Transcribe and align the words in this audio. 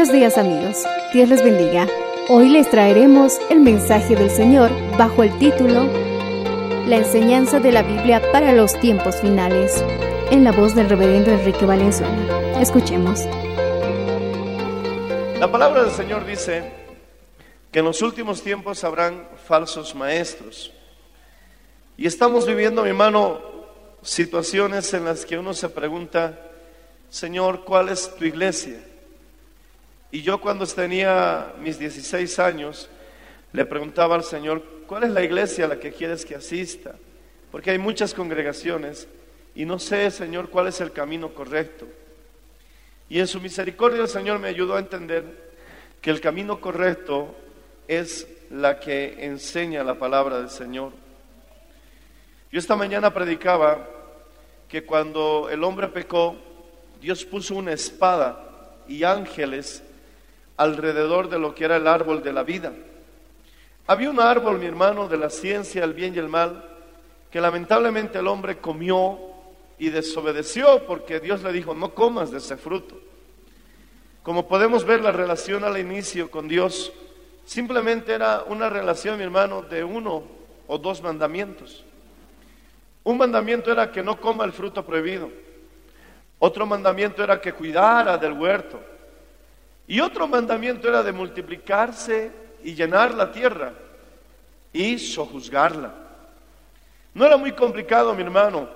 Buenos 0.00 0.14
días 0.14 0.38
amigos, 0.38 0.84
Dios 1.12 1.28
les 1.28 1.44
bendiga. 1.44 1.86
Hoy 2.30 2.48
les 2.48 2.70
traeremos 2.70 3.38
el 3.50 3.60
mensaje 3.60 4.16
del 4.16 4.30
Señor 4.30 4.70
bajo 4.96 5.22
el 5.22 5.38
título 5.38 5.84
La 6.86 6.96
enseñanza 6.96 7.60
de 7.60 7.70
la 7.70 7.82
Biblia 7.82 8.22
para 8.32 8.52
los 8.52 8.80
tiempos 8.80 9.16
finales, 9.16 9.84
en 10.30 10.42
la 10.42 10.52
voz 10.52 10.74
del 10.74 10.88
reverendo 10.88 11.30
Enrique 11.32 11.66
Valenzuela. 11.66 12.58
Escuchemos. 12.58 13.26
La 15.38 15.52
palabra 15.52 15.82
del 15.82 15.92
Señor 15.92 16.24
dice 16.24 16.72
que 17.70 17.80
en 17.80 17.84
los 17.84 18.00
últimos 18.00 18.40
tiempos 18.40 18.82
habrán 18.84 19.28
falsos 19.46 19.94
maestros. 19.94 20.72
Y 21.98 22.06
estamos 22.06 22.46
viviendo, 22.46 22.84
mi 22.84 22.88
hermano, 22.88 23.38
situaciones 24.00 24.94
en 24.94 25.04
las 25.04 25.26
que 25.26 25.36
uno 25.36 25.52
se 25.52 25.68
pregunta, 25.68 26.40
Señor, 27.10 27.66
¿cuál 27.66 27.90
es 27.90 28.16
tu 28.16 28.24
iglesia? 28.24 28.78
Y 30.12 30.22
yo 30.22 30.40
cuando 30.40 30.66
tenía 30.66 31.52
mis 31.60 31.78
16 31.78 32.38
años, 32.40 32.90
le 33.52 33.64
preguntaba 33.64 34.16
al 34.16 34.24
Señor, 34.24 34.62
¿cuál 34.86 35.04
es 35.04 35.10
la 35.10 35.22
iglesia 35.22 35.66
a 35.66 35.68
la 35.68 35.78
que 35.78 35.92
quieres 35.92 36.24
que 36.24 36.34
asista? 36.34 36.94
Porque 37.52 37.70
hay 37.70 37.78
muchas 37.78 38.12
congregaciones 38.14 39.08
y 39.54 39.64
no 39.64 39.78
sé, 39.78 40.10
Señor, 40.10 40.50
cuál 40.50 40.68
es 40.68 40.80
el 40.80 40.92
camino 40.92 41.32
correcto. 41.34 41.86
Y 43.08 43.20
en 43.20 43.26
su 43.26 43.40
misericordia 43.40 44.02
el 44.02 44.08
Señor 44.08 44.38
me 44.38 44.48
ayudó 44.48 44.76
a 44.76 44.80
entender 44.80 45.24
que 46.00 46.10
el 46.10 46.20
camino 46.20 46.60
correcto 46.60 47.34
es 47.86 48.26
la 48.50 48.80
que 48.80 49.24
enseña 49.24 49.84
la 49.84 49.98
palabra 49.98 50.38
del 50.38 50.50
Señor. 50.50 50.92
Yo 52.50 52.58
esta 52.58 52.74
mañana 52.74 53.12
predicaba 53.12 53.88
que 54.68 54.84
cuando 54.84 55.48
el 55.50 55.62
hombre 55.62 55.88
pecó, 55.88 56.36
Dios 57.00 57.24
puso 57.24 57.54
una 57.54 57.72
espada 57.72 58.76
y 58.88 59.04
ángeles 59.04 59.82
alrededor 60.60 61.30
de 61.30 61.38
lo 61.38 61.54
que 61.54 61.64
era 61.64 61.76
el 61.76 61.86
árbol 61.86 62.22
de 62.22 62.34
la 62.34 62.42
vida. 62.42 62.74
Había 63.86 64.10
un 64.10 64.20
árbol, 64.20 64.58
mi 64.58 64.66
hermano, 64.66 65.08
de 65.08 65.16
la 65.16 65.30
ciencia, 65.30 65.82
el 65.82 65.94
bien 65.94 66.14
y 66.14 66.18
el 66.18 66.28
mal, 66.28 66.62
que 67.30 67.40
lamentablemente 67.40 68.18
el 68.18 68.26
hombre 68.26 68.58
comió 68.58 69.18
y 69.78 69.88
desobedeció 69.88 70.84
porque 70.86 71.18
Dios 71.18 71.42
le 71.42 71.50
dijo, 71.50 71.74
no 71.74 71.94
comas 71.94 72.30
de 72.30 72.38
ese 72.38 72.58
fruto. 72.58 73.00
Como 74.22 74.46
podemos 74.46 74.84
ver, 74.84 75.00
la 75.00 75.12
relación 75.12 75.64
al 75.64 75.78
inicio 75.78 76.30
con 76.30 76.46
Dios 76.46 76.92
simplemente 77.46 78.12
era 78.12 78.44
una 78.46 78.68
relación, 78.68 79.16
mi 79.16 79.24
hermano, 79.24 79.62
de 79.62 79.82
uno 79.82 80.24
o 80.66 80.76
dos 80.76 81.00
mandamientos. 81.00 81.86
Un 83.02 83.16
mandamiento 83.16 83.72
era 83.72 83.90
que 83.90 84.02
no 84.02 84.20
coma 84.20 84.44
el 84.44 84.52
fruto 84.52 84.84
prohibido. 84.84 85.30
Otro 86.38 86.66
mandamiento 86.66 87.24
era 87.24 87.40
que 87.40 87.54
cuidara 87.54 88.18
del 88.18 88.34
huerto. 88.34 88.89
Y 89.90 89.98
otro 89.98 90.28
mandamiento 90.28 90.88
era 90.88 91.02
de 91.02 91.10
multiplicarse 91.10 92.30
y 92.62 92.76
llenar 92.76 93.12
la 93.12 93.32
tierra 93.32 93.72
y 94.72 94.96
sojuzgarla. 95.00 95.92
No 97.12 97.26
era 97.26 97.36
muy 97.36 97.50
complicado, 97.50 98.14
mi 98.14 98.22
hermano, 98.22 98.68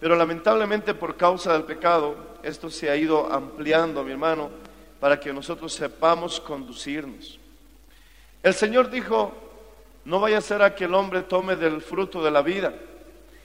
pero 0.00 0.16
lamentablemente 0.16 0.92
por 0.92 1.16
causa 1.16 1.52
del 1.52 1.62
pecado, 1.62 2.16
esto 2.42 2.68
se 2.68 2.90
ha 2.90 2.96
ido 2.96 3.32
ampliando, 3.32 4.02
mi 4.02 4.10
hermano, 4.10 4.50
para 4.98 5.20
que 5.20 5.32
nosotros 5.32 5.72
sepamos 5.72 6.40
conducirnos. 6.40 7.38
El 8.42 8.52
Señor 8.52 8.90
dijo, 8.90 9.32
no 10.04 10.18
vaya 10.18 10.38
a 10.38 10.40
ser 10.40 10.62
a 10.62 10.74
que 10.74 10.86
el 10.86 10.94
hombre 10.94 11.22
tome 11.22 11.54
del 11.54 11.80
fruto 11.80 12.24
de 12.24 12.32
la 12.32 12.42
vida. 12.42 12.74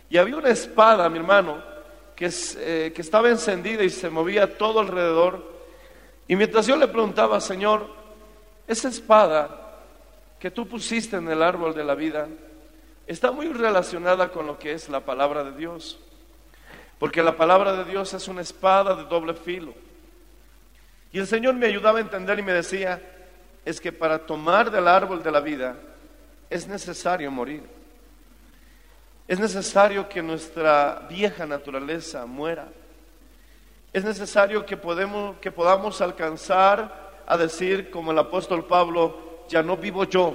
Y 0.10 0.18
había 0.18 0.38
una 0.38 0.50
espada, 0.50 1.08
mi 1.08 1.20
hermano, 1.20 1.62
que, 2.16 2.32
eh, 2.58 2.92
que 2.96 3.02
estaba 3.04 3.30
encendida 3.30 3.84
y 3.84 3.92
se 3.92 4.10
movía 4.10 4.58
todo 4.58 4.80
alrededor. 4.80 5.51
Y 6.32 6.36
mientras 6.38 6.66
yo 6.66 6.78
le 6.78 6.88
preguntaba, 6.88 7.42
Señor, 7.42 7.88
esa 8.66 8.88
espada 8.88 9.82
que 10.40 10.50
tú 10.50 10.66
pusiste 10.66 11.18
en 11.18 11.28
el 11.28 11.44
árbol 11.44 11.76
de 11.76 11.84
la 11.84 11.94
vida 11.94 12.30
está 13.06 13.34
muy 13.34 13.50
relacionada 13.50 14.30
con 14.30 14.48
lo 14.48 14.58
que 14.58 14.72
es 14.72 14.88
la 14.88 15.02
palabra 15.02 15.44
de 15.44 15.52
Dios. 15.52 16.00
Porque 17.00 17.22
la 17.22 17.36
palabra 17.36 17.74
de 17.74 17.84
Dios 17.84 18.14
es 18.14 18.30
una 18.30 18.40
espada 18.40 18.96
de 18.96 19.04
doble 19.10 19.34
filo. 19.34 19.74
Y 21.12 21.20
el 21.20 21.28
Señor 21.28 21.56
me 21.56 21.66
ayudaba 21.66 21.98
a 21.98 22.02
entender 22.02 22.40
y 22.40 22.44
me 22.44 22.54
decía, 22.54 23.02
es 23.66 23.82
que 23.82 23.92
para 23.92 24.26
tomar 24.26 24.72
del 24.72 24.88
árbol 24.88 25.22
de 25.22 25.32
la 25.34 25.42
vida 25.42 25.76
es 26.50 26.66
necesario 26.66 27.30
morir. 27.30 27.64
Es 29.28 29.38
necesario 29.38 30.08
que 30.08 30.24
nuestra 30.24 31.08
vieja 31.10 31.46
naturaleza 31.46 32.26
muera. 32.26 32.70
Es 33.94 34.06
necesario 34.06 34.66
que, 34.66 34.78
podamos 34.78 36.00
alcanzar 36.00 37.24
a 37.28 37.36
decir, 37.36 37.92
como 37.92 38.14
el 38.14 38.20
apóstol 38.20 38.66
Pablo, 38.66 39.44
ya 39.50 39.62
no 39.62 39.76
vivo 39.76 40.06
yo, 40.06 40.34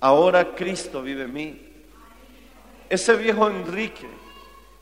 ahora 0.00 0.54
Cristo 0.54 1.02
vive 1.02 1.24
en 1.24 1.32
mí. 1.32 1.72
Ese 2.88 3.16
viejo 3.16 3.48
Enrique, 3.50 4.06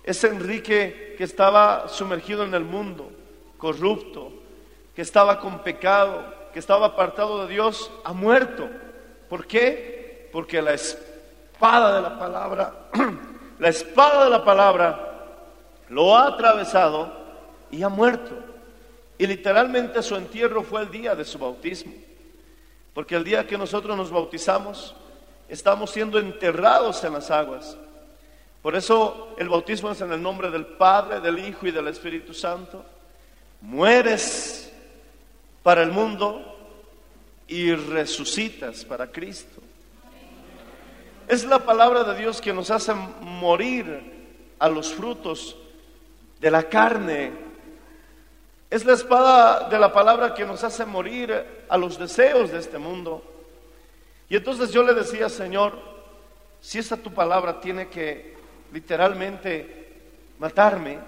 ese 0.02 0.28
Enrique 0.28 1.14
que 1.16 1.24
estaba 1.24 1.88
sumergido 1.88 2.44
en 2.44 2.52
el 2.52 2.64
mundo, 2.64 3.10
corrupto, 3.56 4.30
que 4.94 5.00
estaba 5.00 5.40
con 5.40 5.60
pecado, 5.60 6.22
que 6.52 6.58
estaba 6.58 6.88
apartado 6.88 7.46
de 7.46 7.54
Dios, 7.54 7.90
ha 8.04 8.12
muerto. 8.12 8.68
¿Por 9.30 9.46
qué? 9.46 10.28
Porque 10.32 10.60
la 10.60 10.74
espada 10.74 11.96
de 11.96 12.02
la 12.02 12.18
palabra, 12.18 12.74
la 13.58 13.68
espada 13.70 14.24
de 14.24 14.30
la 14.30 14.44
palabra 14.44 15.40
lo 15.88 16.14
ha 16.14 16.26
atravesado 16.26 17.23
y 17.74 17.82
ha 17.82 17.88
muerto. 17.88 18.36
Y 19.18 19.26
literalmente 19.26 20.02
su 20.02 20.16
entierro 20.16 20.62
fue 20.62 20.82
el 20.82 20.90
día 20.90 21.14
de 21.14 21.24
su 21.24 21.38
bautismo. 21.38 21.92
Porque 22.92 23.16
el 23.16 23.24
día 23.24 23.46
que 23.46 23.58
nosotros 23.58 23.96
nos 23.96 24.10
bautizamos, 24.10 24.94
estamos 25.48 25.90
siendo 25.90 26.18
enterrados 26.18 27.02
en 27.04 27.12
las 27.12 27.30
aguas. 27.30 27.76
Por 28.62 28.76
eso 28.76 29.34
el 29.38 29.48
bautismo 29.48 29.90
es 29.90 30.00
en 30.00 30.12
el 30.12 30.22
nombre 30.22 30.50
del 30.50 30.66
Padre, 30.66 31.20
del 31.20 31.38
Hijo 31.38 31.66
y 31.66 31.70
del 31.70 31.88
Espíritu 31.88 32.32
Santo. 32.32 32.84
Mueres 33.60 34.72
para 35.62 35.82
el 35.82 35.90
mundo 35.90 36.56
y 37.48 37.74
resucitas 37.74 38.84
para 38.84 39.10
Cristo. 39.10 39.60
Es 41.26 41.44
la 41.44 41.58
palabra 41.58 42.04
de 42.04 42.18
Dios 42.18 42.40
que 42.40 42.52
nos 42.52 42.70
hace 42.70 42.94
morir 42.94 44.12
a 44.58 44.68
los 44.68 44.92
frutos 44.92 45.56
de 46.40 46.50
la 46.50 46.62
carne. 46.68 47.43
Es 48.74 48.84
la 48.84 48.94
espada 48.94 49.68
de 49.68 49.78
la 49.78 49.92
palabra 49.92 50.34
que 50.34 50.44
nos 50.44 50.64
hace 50.64 50.84
morir 50.84 51.32
a 51.68 51.78
los 51.78 51.96
deseos 51.96 52.50
de 52.50 52.58
este 52.58 52.76
mundo. 52.76 53.22
Y 54.28 54.34
entonces 54.34 54.72
yo 54.72 54.82
le 54.82 54.94
decía, 54.94 55.28
Señor, 55.28 55.78
si 56.60 56.80
esta 56.80 56.96
tu 56.96 57.14
palabra 57.14 57.60
tiene 57.60 57.86
que 57.86 58.34
literalmente 58.72 59.92
matarme, 60.40 60.98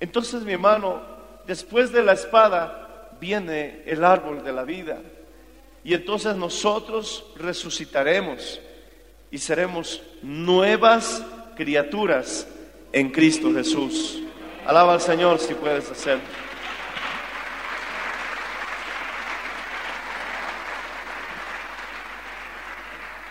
entonces 0.00 0.44
mi 0.44 0.54
hermano, 0.54 1.02
después 1.46 1.92
de 1.92 2.02
la 2.02 2.14
espada 2.14 3.10
viene 3.20 3.82
el 3.84 4.02
árbol 4.02 4.42
de 4.42 4.52
la 4.54 4.64
vida. 4.64 4.98
Y 5.84 5.92
entonces 5.92 6.36
nosotros 6.36 7.26
resucitaremos 7.36 8.60
y 9.30 9.36
seremos 9.36 10.02
nuevas 10.22 11.22
criaturas 11.54 12.46
en 12.94 13.10
Cristo 13.10 13.52
Jesús. 13.52 14.22
Alaba 14.64 14.94
al 14.94 15.02
Señor 15.02 15.38
si 15.38 15.52
puedes 15.52 15.90
hacerlo. 15.90 16.22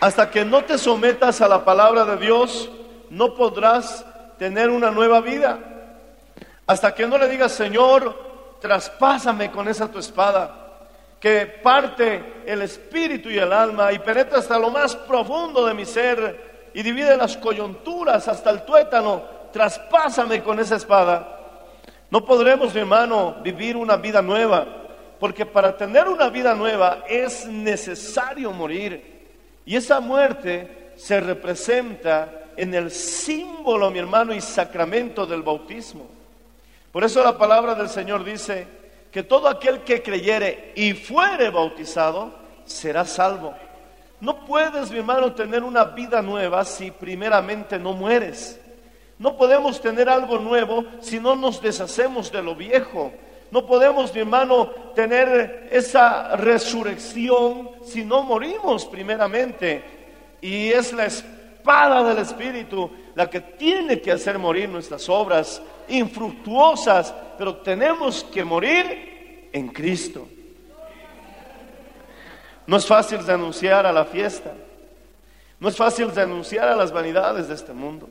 Hasta 0.02 0.32
que 0.32 0.44
no 0.44 0.64
te 0.64 0.78
sometas 0.78 1.40
a 1.42 1.46
la 1.46 1.64
palabra 1.64 2.04
de 2.04 2.16
Dios, 2.16 2.68
no 3.10 3.34
podrás 3.36 4.04
tener 4.36 4.68
una 4.68 4.90
nueva 4.90 5.20
vida. 5.20 5.60
Hasta 6.66 6.92
que 6.92 7.06
no 7.06 7.16
le 7.18 7.28
digas, 7.28 7.52
Señor, 7.52 8.58
traspásame 8.60 9.52
con 9.52 9.68
esa 9.68 9.86
tu 9.92 10.00
espada, 10.00 10.88
que 11.20 11.46
parte 11.46 12.42
el 12.44 12.62
espíritu 12.62 13.30
y 13.30 13.38
el 13.38 13.52
alma 13.52 13.92
y 13.92 14.00
penetra 14.00 14.40
hasta 14.40 14.58
lo 14.58 14.70
más 14.70 14.96
profundo 14.96 15.64
de 15.66 15.74
mi 15.74 15.84
ser 15.84 16.70
y 16.74 16.82
divide 16.82 17.16
las 17.16 17.36
coyunturas 17.36 18.26
hasta 18.26 18.50
el 18.50 18.64
tuétano, 18.64 19.22
traspásame 19.52 20.42
con 20.42 20.58
esa 20.58 20.74
espada. 20.74 21.60
No 22.10 22.24
podremos, 22.24 22.74
mi 22.74 22.80
hermano, 22.80 23.36
vivir 23.40 23.76
una 23.76 23.94
vida 23.98 24.20
nueva, 24.20 24.66
porque 25.20 25.46
para 25.46 25.76
tener 25.76 26.08
una 26.08 26.28
vida 26.28 26.56
nueva 26.56 27.04
es 27.08 27.46
necesario 27.46 28.50
morir. 28.50 29.11
Y 29.64 29.76
esa 29.76 30.00
muerte 30.00 30.92
se 30.96 31.20
representa 31.20 32.42
en 32.56 32.74
el 32.74 32.90
símbolo, 32.90 33.90
mi 33.90 33.98
hermano, 33.98 34.34
y 34.34 34.40
sacramento 34.40 35.26
del 35.26 35.42
bautismo. 35.42 36.06
Por 36.90 37.04
eso 37.04 37.22
la 37.22 37.38
palabra 37.38 37.74
del 37.74 37.88
Señor 37.88 38.24
dice 38.24 38.66
que 39.10 39.22
todo 39.22 39.48
aquel 39.48 39.80
que 39.80 40.02
creyere 40.02 40.72
y 40.74 40.92
fuere 40.92 41.50
bautizado 41.50 42.34
será 42.64 43.04
salvo. 43.04 43.54
No 44.20 44.44
puedes, 44.44 44.90
mi 44.90 44.98
hermano, 44.98 45.32
tener 45.32 45.62
una 45.64 45.84
vida 45.84 46.22
nueva 46.22 46.64
si 46.64 46.90
primeramente 46.90 47.78
no 47.78 47.92
mueres. 47.92 48.60
No 49.18 49.36
podemos 49.36 49.80
tener 49.80 50.08
algo 50.08 50.38
nuevo 50.38 50.84
si 51.00 51.18
no 51.18 51.34
nos 51.34 51.60
deshacemos 51.60 52.30
de 52.30 52.42
lo 52.42 52.54
viejo. 52.54 53.12
No 53.52 53.66
podemos, 53.66 54.14
mi 54.14 54.20
hermano, 54.20 54.70
tener 54.94 55.68
esa 55.70 56.36
resurrección 56.36 57.72
si 57.84 58.02
no 58.02 58.22
morimos 58.22 58.86
primeramente. 58.86 59.84
Y 60.40 60.68
es 60.70 60.90
la 60.94 61.04
espada 61.04 62.02
del 62.02 62.16
Espíritu 62.16 62.90
la 63.14 63.28
que 63.28 63.42
tiene 63.42 64.00
que 64.00 64.10
hacer 64.10 64.38
morir 64.38 64.70
nuestras 64.70 65.06
obras 65.10 65.60
infructuosas, 65.88 67.14
pero 67.36 67.58
tenemos 67.58 68.24
que 68.24 68.42
morir 68.42 69.50
en 69.52 69.68
Cristo. 69.68 70.26
No 72.66 72.78
es 72.78 72.86
fácil 72.86 73.18
renunciar 73.18 73.84
a 73.84 73.92
la 73.92 74.06
fiesta. 74.06 74.54
No 75.60 75.68
es 75.68 75.76
fácil 75.76 76.10
renunciar 76.10 76.68
a 76.68 76.76
las 76.76 76.90
vanidades 76.90 77.48
de 77.48 77.54
este 77.54 77.74
mundo. 77.74 78.08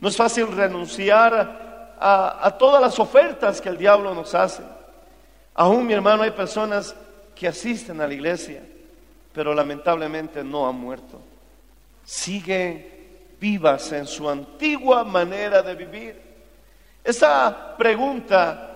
No 0.00 0.08
es 0.08 0.16
fácil 0.16 0.48
renunciar 0.48 1.67
a, 2.00 2.56
todas 2.58 2.80
las 2.80 2.98
ofertas 2.98 3.60
que 3.60 3.68
el 3.68 3.78
diablo 3.78 4.14
nos 4.14 4.34
hace. 4.34 4.62
Aún, 5.54 5.86
mi 5.86 5.92
hermano, 5.92 6.22
hay 6.22 6.30
personas 6.30 6.94
que 7.34 7.48
asisten 7.48 8.00
a 8.00 8.06
la 8.06 8.14
iglesia, 8.14 8.62
pero 9.32 9.54
lamentablemente 9.54 10.44
no 10.44 10.68
han 10.68 10.76
muerto. 10.76 11.20
Siguen 12.04 12.86
vivas 13.40 13.92
en 13.92 14.06
su 14.06 14.28
antigua 14.28 15.04
manera 15.04 15.62
de 15.62 15.74
vivir. 15.74 16.22
Esa 17.04 17.76
pregunta 17.76 18.68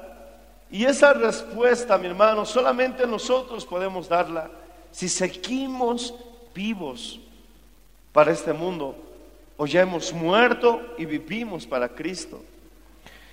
y 0.70 0.84
esa 0.84 1.12
respuesta, 1.12 1.98
mi 1.98 2.06
hermano, 2.06 2.44
solamente 2.44 3.06
nosotros 3.06 3.66
podemos 3.66 4.08
darla 4.08 4.50
si 4.90 5.08
seguimos 5.08 6.14
vivos 6.54 7.20
para 8.12 8.32
este 8.32 8.52
mundo 8.52 8.96
o 9.56 9.66
ya 9.66 9.82
hemos 9.82 10.12
muerto 10.12 10.80
y 10.98 11.04
vivimos 11.04 11.66
para 11.66 11.88
Cristo. 11.88 12.42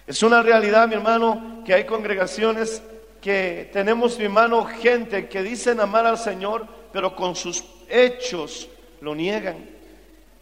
Es 0.09 0.23
una 0.23 0.41
realidad, 0.41 0.87
mi 0.87 0.95
hermano, 0.95 1.61
que 1.63 1.71
hay 1.71 1.85
congregaciones 1.85 2.81
que 3.21 3.69
tenemos, 3.71 4.17
mi 4.17 4.25
hermano, 4.25 4.65
gente 4.65 5.29
que 5.29 5.43
dicen 5.43 5.79
amar 5.79 6.07
al 6.07 6.17
Señor, 6.17 6.65
pero 6.91 7.15
con 7.15 7.35
sus 7.35 7.63
hechos 7.87 8.67
lo 9.01 9.13
niegan. 9.13 9.69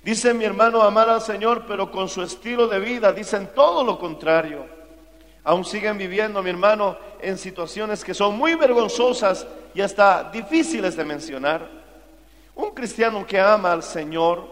Dicen, 0.02 0.38
mi 0.38 0.46
hermano, 0.46 0.82
amar 0.84 1.10
al 1.10 1.22
Señor, 1.22 1.66
pero 1.68 1.92
con 1.92 2.08
su 2.08 2.22
estilo 2.22 2.70
de 2.70 2.80
vida 2.80 3.12
dicen 3.12 3.50
todo 3.54 3.84
lo 3.84 4.00
contrario. 4.00 4.66
Aún 5.44 5.66
siguen 5.66 5.98
viviendo, 5.98 6.42
mi 6.42 6.50
hermano, 6.50 6.98
en 7.20 7.38
situaciones 7.38 8.06
que 8.06 8.14
son 8.14 8.38
muy 8.38 8.56
vergonzosas 8.56 9.46
y 9.74 9.82
hasta 9.82 10.32
difíciles 10.32 10.96
de 10.96 11.04
mencionar. 11.04 11.68
Un 12.56 12.72
cristiano 12.72 13.28
que 13.28 13.38
ama 13.38 13.74
al 13.74 13.84
Señor 13.84 14.48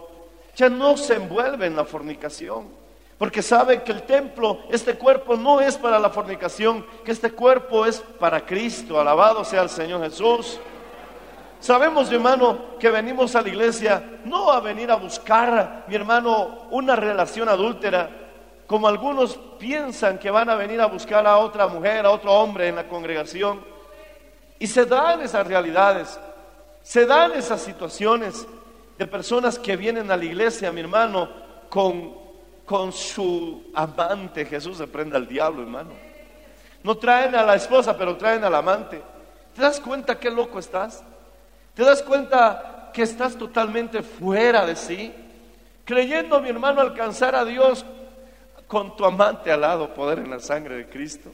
ya 0.58 0.68
no 0.68 0.98
se 0.98 1.14
envuelve 1.14 1.68
en 1.68 1.78
la 1.78 1.86
fornicación. 1.86 2.85
Porque 3.18 3.42
sabe 3.42 3.84
que 3.84 3.94
el 3.94 4.04
templo, 4.04 4.60
este 4.70 4.96
cuerpo 4.96 5.38
no 5.38 5.62
es 5.62 5.78
para 5.78 6.00
la 6.00 6.10
fornicación, 6.10 6.86
que 7.06 7.12
este 7.12 7.32
cuerpo 7.32 7.86
es 7.86 8.02
para 8.20 8.46
Cristo. 8.46 9.00
Alabado 9.00 9.46
sea 9.46 9.62
el 9.62 9.70
Señor 9.70 10.04
Jesús. 10.04 10.60
Sabemos, 11.62 12.10
mi 12.10 12.16
hermano, 12.16 12.78
que 12.78 12.90
venimos 12.90 13.36
a 13.36 13.42
la 13.42 13.50
iglesia 13.50 14.04
no 14.26 14.52
a 14.52 14.60
venir 14.60 14.92
a 14.92 14.96
buscar, 14.96 15.86
mi 15.88 15.96
hermano, 15.96 16.68
una 16.72 16.96
relación 16.96 17.48
adúltera, 17.48 18.10
como 18.68 18.88
algunos 18.88 19.40
piensan 19.60 20.18
que 20.18 20.30
van 20.30 20.50
a 20.50 20.56
venir 20.56 20.82
a 20.82 20.88
buscar 20.88 21.26
a 21.26 21.38
otra 21.38 21.68
mujer, 21.68 22.06
a 22.06 22.12
otro 22.12 22.34
hombre 22.34 22.68
en 22.68 22.76
la 22.76 22.88
congregación. 22.88 23.64
Y 24.60 24.68
se 24.68 24.86
dan 24.86 25.22
esas 25.22 25.48
realidades, 25.48 26.20
se 26.82 27.06
dan 27.06 27.32
esas 27.32 27.62
situaciones 27.62 28.46
de 28.98 29.08
personas 29.08 29.58
que 29.58 29.78
vienen 29.78 30.12
a 30.12 30.18
la 30.18 30.26
iglesia, 30.26 30.72
mi 30.72 30.82
hermano, 30.82 31.30
con 31.70 32.25
con 32.66 32.92
su 32.92 33.72
amante. 33.74 34.46
Jesús 34.46 34.78
se 34.78 34.88
prende 34.88 35.16
al 35.16 35.28
diablo, 35.28 35.62
hermano. 35.62 35.92
No 36.84 36.96
traen 36.98 37.36
a 37.36 37.44
la 37.44 37.56
esposa, 37.56 37.98
pero 37.98 38.18
traen 38.18 38.44
al 38.44 38.56
amante. 38.56 39.02
¿Te 39.56 39.62
das 39.62 39.80
cuenta 39.80 40.20
qué 40.20 40.30
loco 40.30 40.60
estás? 40.60 41.04
¿Te 41.74 41.84
das 41.84 42.02
cuenta 42.04 42.92
que 42.94 43.04
estás 43.04 43.36
totalmente 43.36 44.02
fuera 44.02 44.66
de 44.66 44.76
sí? 44.76 45.14
Creyendo, 45.84 46.42
mi 46.42 46.50
hermano, 46.50 46.82
alcanzar 46.82 47.36
a 47.36 47.46
Dios 47.46 47.86
con 48.68 48.96
tu 48.96 49.06
amante 49.06 49.52
al 49.52 49.62
lado, 49.62 49.94
poder 49.94 50.20
en 50.20 50.32
la 50.32 50.40
sangre 50.40 50.76
de 50.76 50.90
Cristo. 50.90 51.32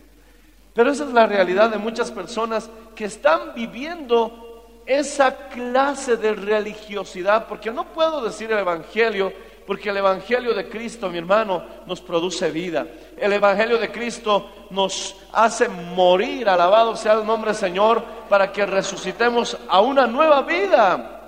Pero 0.73 0.91
esa 0.91 1.05
es 1.05 1.13
la 1.13 1.27
realidad 1.27 1.69
de 1.69 1.77
muchas 1.77 2.11
personas 2.11 2.69
que 2.95 3.05
están 3.05 3.53
viviendo 3.53 4.81
esa 4.85 5.49
clase 5.49 6.17
de 6.17 6.33
religiosidad, 6.33 7.47
porque 7.47 7.71
no 7.71 7.85
puedo 7.93 8.23
decir 8.23 8.51
el 8.51 8.59
Evangelio 8.59 9.31
porque 9.71 9.87
el 9.87 9.95
Evangelio 9.95 10.53
de 10.53 10.67
Cristo, 10.67 11.09
mi 11.09 11.17
hermano, 11.17 11.63
nos 11.85 12.01
produce 12.01 12.51
vida. 12.51 12.85
El 13.15 13.31
Evangelio 13.31 13.77
de 13.77 13.89
Cristo 13.89 14.67
nos 14.69 15.15
hace 15.31 15.69
morir, 15.69 16.49
alabado 16.49 16.93
sea 16.97 17.13
el 17.13 17.25
nombre 17.25 17.51
del 17.51 17.57
Señor, 17.57 18.03
para 18.27 18.51
que 18.51 18.65
resucitemos 18.65 19.57
a 19.69 19.79
una 19.79 20.07
nueva 20.07 20.41
vida. 20.41 21.21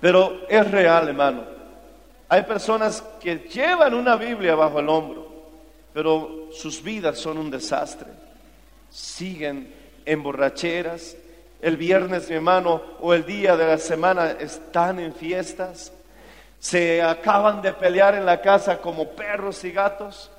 Pero 0.00 0.42
es 0.48 0.70
real, 0.70 1.08
hermano. 1.08 1.42
Hay 2.28 2.42
personas 2.42 3.02
que 3.20 3.48
llevan 3.52 3.92
una 3.92 4.14
Biblia 4.14 4.54
bajo 4.54 4.78
el 4.78 4.88
hombro, 4.88 5.26
pero 5.92 6.50
sus 6.52 6.80
vidas 6.80 7.18
son 7.18 7.38
un 7.38 7.50
desastre. 7.50 8.12
Siguen 8.90 9.74
en 10.04 10.22
borracheras. 10.22 11.16
El 11.60 11.76
viernes, 11.76 12.28
mi 12.30 12.36
hermano, 12.36 12.80
o 13.00 13.12
el 13.12 13.26
día 13.26 13.56
de 13.56 13.66
la 13.66 13.78
semana 13.78 14.36
están 14.38 15.00
en 15.00 15.12
fiestas 15.12 15.90
se 16.64 17.02
acaban 17.02 17.60
de 17.60 17.74
pelear 17.74 18.14
en 18.14 18.24
la 18.24 18.40
casa 18.40 18.78
como 18.78 19.10
perros 19.10 19.62
y 19.64 19.70
gatos 19.70 20.30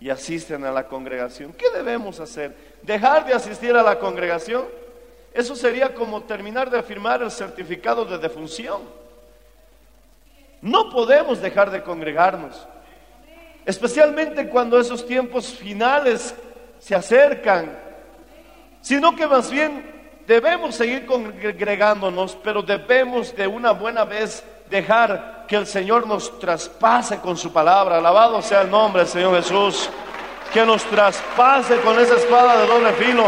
y 0.00 0.10
asisten 0.10 0.64
a 0.64 0.72
la 0.72 0.88
congregación. 0.88 1.52
¿Qué 1.52 1.70
debemos 1.70 2.18
hacer? 2.18 2.52
¿Dejar 2.82 3.24
de 3.24 3.32
asistir 3.32 3.76
a 3.76 3.82
la 3.84 3.96
congregación? 3.96 4.64
Eso 5.32 5.54
sería 5.54 5.94
como 5.94 6.22
terminar 6.22 6.68
de 6.68 6.82
firmar 6.82 7.22
el 7.22 7.30
certificado 7.30 8.04
de 8.04 8.18
defunción. 8.18 8.82
No 10.62 10.90
podemos 10.90 11.40
dejar 11.40 11.70
de 11.70 11.80
congregarnos, 11.80 12.66
especialmente 13.64 14.48
cuando 14.48 14.80
esos 14.80 15.06
tiempos 15.06 15.46
finales 15.46 16.34
se 16.80 16.96
acercan, 16.96 17.78
sino 18.80 19.14
que 19.14 19.28
más 19.28 19.48
bien 19.48 19.88
debemos 20.26 20.74
seguir 20.74 21.06
congregándonos, 21.06 22.36
pero 22.42 22.62
debemos 22.62 23.32
de 23.36 23.46
una 23.46 23.70
buena 23.70 24.04
vez 24.04 24.42
dejar 24.68 25.37
que 25.48 25.56
el 25.56 25.66
Señor 25.66 26.06
nos 26.06 26.38
traspase 26.38 27.18
con 27.20 27.36
su 27.36 27.50
palabra. 27.50 27.96
Alabado 27.96 28.42
sea 28.42 28.60
el 28.60 28.70
nombre 28.70 29.02
del 29.02 29.10
Señor 29.10 29.34
Jesús. 29.36 29.88
Que 30.52 30.64
nos 30.64 30.84
traspase 30.84 31.80
con 31.80 31.98
esa 31.98 32.16
espada 32.16 32.60
de 32.60 32.66
doble 32.66 32.92
filo 32.92 33.24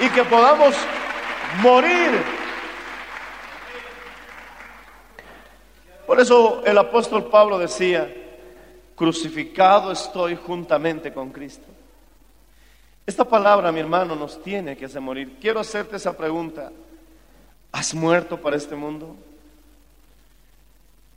y 0.00 0.08
que 0.08 0.24
podamos 0.24 0.74
morir. 1.62 2.22
Por 6.06 6.18
eso 6.18 6.62
el 6.64 6.76
apóstol 6.76 7.26
Pablo 7.26 7.58
decía, 7.58 8.12
crucificado 8.96 9.92
estoy 9.92 10.36
juntamente 10.36 11.12
con 11.12 11.30
Cristo. 11.30 11.66
Esta 13.06 13.24
palabra, 13.24 13.70
mi 13.72 13.80
hermano, 13.80 14.14
nos 14.14 14.42
tiene 14.42 14.76
que 14.76 14.86
hacer 14.86 15.00
morir. 15.00 15.36
Quiero 15.40 15.60
hacerte 15.60 15.96
esa 15.96 16.16
pregunta. 16.16 16.72
¿Has 17.72 17.94
muerto 17.94 18.40
para 18.40 18.56
este 18.56 18.74
mundo? 18.74 19.16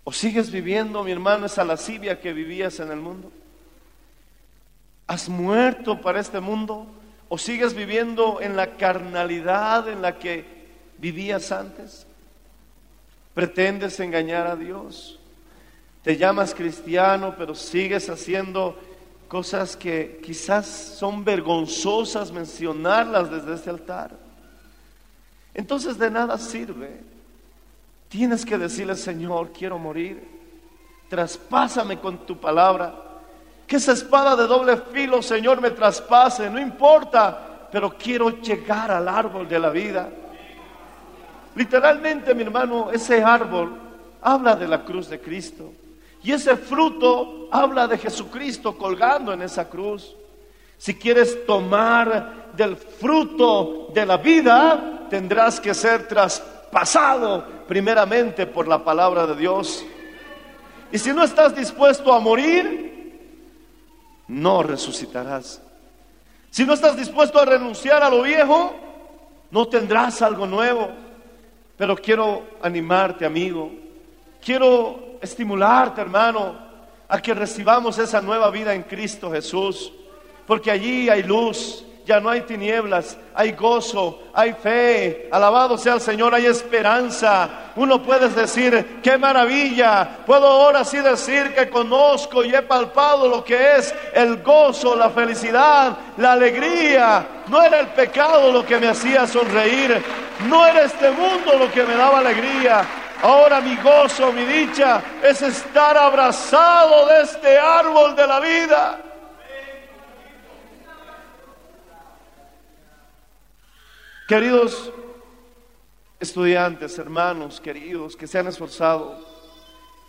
¿O 0.04 0.12
sigues 0.12 0.52
viviendo, 0.52 1.04
mi 1.04 1.12
hermano, 1.12 1.46
esa 1.46 1.64
lascivia 1.64 2.20
que 2.20 2.34
vivías 2.34 2.80
en 2.80 2.92
el 2.92 3.00
mundo? 3.00 3.32
¿Has 5.08 5.30
muerto 5.30 6.02
para 6.02 6.20
este 6.20 6.40
mundo? 6.40 6.88
¿O 7.30 7.38
sigues 7.38 7.74
viviendo 7.74 8.42
en 8.42 8.56
la 8.56 8.76
carnalidad 8.76 9.88
en 9.88 10.02
la 10.02 10.20
que 10.20 10.46
vivías 10.98 11.52
antes? 11.52 12.06
¿Pretendes 13.34 14.00
engañar 14.00 14.48
a 14.48 14.56
Dios? 14.56 15.20
Te 16.04 16.18
llamas 16.18 16.54
cristiano, 16.54 17.34
pero 17.38 17.56
sigues 17.56 18.10
haciendo 18.10 18.78
cosas 19.30 19.76
que 19.76 20.20
quizás 20.24 20.68
son 20.68 21.24
vergonzosas 21.24 22.32
mencionarlas 22.32 23.32
desde 23.32 23.56
este 23.56 23.70
altar. 23.70 24.12
Entonces 25.54 25.98
de 25.98 26.12
nada 26.12 26.38
sirve. 26.38 27.13
Tienes 28.14 28.46
que 28.46 28.60
decirle, 28.60 28.96
Señor, 28.96 29.52
quiero 29.52 29.80
morir. 29.80 30.24
Traspásame 31.10 31.98
con 31.98 32.20
tu 32.28 32.38
palabra. 32.38 32.94
Que 33.66 33.78
esa 33.78 33.94
espada 33.94 34.36
de 34.36 34.46
doble 34.46 34.78
filo, 34.78 35.20
Señor, 35.24 35.60
me 35.60 35.72
traspase. 35.72 36.48
No 36.48 36.60
importa, 36.60 37.68
pero 37.72 37.98
quiero 37.98 38.40
llegar 38.40 38.92
al 38.92 39.08
árbol 39.08 39.48
de 39.48 39.58
la 39.58 39.72
vida. 39.72 40.12
Literalmente, 41.56 42.36
mi 42.36 42.44
hermano, 42.44 42.92
ese 42.92 43.24
árbol 43.24 43.76
habla 44.22 44.56
de 44.56 44.68
la 44.68 44.84
cruz 44.84 45.10
de 45.10 45.20
Cristo. 45.20 45.74
Y 46.22 46.34
ese 46.34 46.56
fruto 46.56 47.48
habla 47.50 47.88
de 47.88 47.98
Jesucristo 47.98 48.78
colgando 48.78 49.34
en 49.34 49.42
esa 49.42 49.68
cruz. 49.68 50.16
Si 50.78 50.94
quieres 50.94 51.48
tomar 51.48 52.52
del 52.56 52.78
fruto 52.78 53.88
de 53.92 54.06
la 54.06 54.18
vida, 54.18 55.08
tendrás 55.10 55.60
que 55.60 55.74
ser 55.74 56.08
traspasado 56.08 57.63
primeramente 57.74 58.46
por 58.46 58.68
la 58.68 58.84
palabra 58.84 59.26
de 59.26 59.36
Dios. 59.36 59.84
Y 60.92 61.00
si 61.00 61.12
no 61.12 61.24
estás 61.24 61.56
dispuesto 61.56 62.14
a 62.14 62.20
morir, 62.20 63.20
no 64.28 64.62
resucitarás. 64.62 65.60
Si 66.52 66.68
no 66.68 66.76
estás 66.76 66.96
dispuesto 66.96 67.40
a 67.40 67.46
renunciar 67.46 68.04
a 68.04 68.12
lo 68.12 68.22
viejo, 68.22 68.76
no 69.50 69.68
tendrás 69.68 70.22
algo 70.22 70.46
nuevo. 70.46 70.92
Pero 71.76 71.96
quiero 71.96 72.44
animarte, 72.62 73.26
amigo. 73.26 73.72
Quiero 74.40 75.18
estimularte, 75.20 76.00
hermano, 76.00 76.56
a 77.08 77.20
que 77.20 77.34
recibamos 77.34 77.98
esa 77.98 78.22
nueva 78.22 78.52
vida 78.52 78.76
en 78.76 78.84
Cristo 78.84 79.32
Jesús. 79.32 79.92
Porque 80.46 80.70
allí 80.70 81.10
hay 81.10 81.24
luz, 81.24 81.84
ya 82.06 82.20
no 82.20 82.30
hay 82.30 82.42
tinieblas, 82.42 83.18
hay 83.34 83.54
gozo, 83.54 84.20
hay 84.34 84.54
fe. 84.54 85.30
Alabado 85.32 85.78
sea 85.78 85.94
el 85.94 86.02
Señor, 86.02 86.36
hay 86.36 86.46
esperanza. 86.46 87.72
Uno 87.76 88.04
puede 88.04 88.28
decir, 88.30 89.00
qué 89.02 89.18
maravilla. 89.18 90.18
Puedo 90.26 90.46
ahora 90.46 90.84
sí 90.84 90.98
decir 90.98 91.54
que 91.54 91.70
conozco 91.70 92.44
y 92.44 92.54
he 92.54 92.62
palpado 92.62 93.28
lo 93.28 93.44
que 93.44 93.78
es 93.78 93.96
el 94.14 94.44
gozo, 94.44 94.96
la 94.96 95.10
felicidad, 95.10 95.98
la 96.18 96.34
alegría. 96.34 97.26
No 97.48 97.64
era 97.64 97.80
el 97.80 97.88
pecado 97.88 98.52
lo 98.52 98.66
que 98.66 98.78
me 98.78 98.90
hacía 98.90 99.26
sonreír. 99.26 100.04
No 100.50 100.66
era 100.68 100.84
este 100.84 101.10
mundo 101.12 101.58
lo 101.58 101.72
que 101.72 101.84
me 101.84 101.96
daba 101.96 102.20
alegría. 102.20 102.86
Ahora 103.22 103.62
mi 103.62 103.78
gozo, 103.78 104.34
mi 104.34 104.44
dicha 104.44 105.02
es 105.24 105.42
estar 105.42 105.98
abrazado 105.98 107.08
de 107.08 107.22
este 107.22 107.58
árbol 107.58 108.14
de 108.14 108.28
la 108.28 108.40
vida. 108.42 109.00
Queridos 114.26 114.90
estudiantes, 116.18 116.98
hermanos, 116.98 117.60
queridos, 117.60 118.16
que 118.16 118.26
se 118.26 118.40
han 118.40 118.48
esforzado 118.48 119.20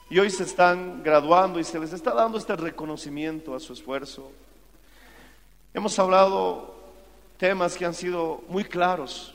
y 0.09 0.21
hoy 0.21 0.31
se 0.31 0.45
están 0.45 1.03
graduando 1.03 1.59
y 1.59 1.65
se 1.65 1.81
les 1.81 1.93
está 1.93 2.15
dando 2.15 2.39
este 2.39 2.55
reconocimiento 2.55 3.57
a 3.57 3.61
su 3.61 3.73
esfuerzo. 3.73 4.31
Hemos 5.75 5.99
hablado 5.99 6.77
temas 7.39 7.77
que 7.77 7.87
han 7.87 7.95
sido 7.95 8.45
muy 8.47 8.63
claros, 8.63 9.35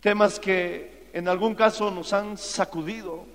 temas 0.00 0.38
que 0.38 1.10
en 1.12 1.26
algún 1.26 1.56
caso 1.56 1.90
nos 1.90 2.12
han 2.12 2.38
sacudido, 2.38 3.26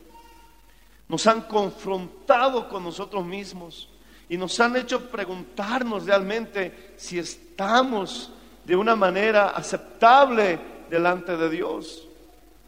nos 1.10 1.28
han 1.28 1.42
confrontado 1.42 2.70
con 2.70 2.86
nosotros 2.86 3.26
mismos 3.26 3.90
y 4.30 4.38
nos 4.38 4.58
han 4.62 4.78
hecho 4.78 5.12
preguntarnos 5.12 6.06
realmente 6.06 6.94
si 6.96 7.20
estamos 7.20 8.32
de 8.66 8.76
una 8.76 8.96
manera 8.96 9.50
aceptable 9.50 10.60
delante 10.90 11.36
de 11.38 11.50
Dios, 11.50 12.08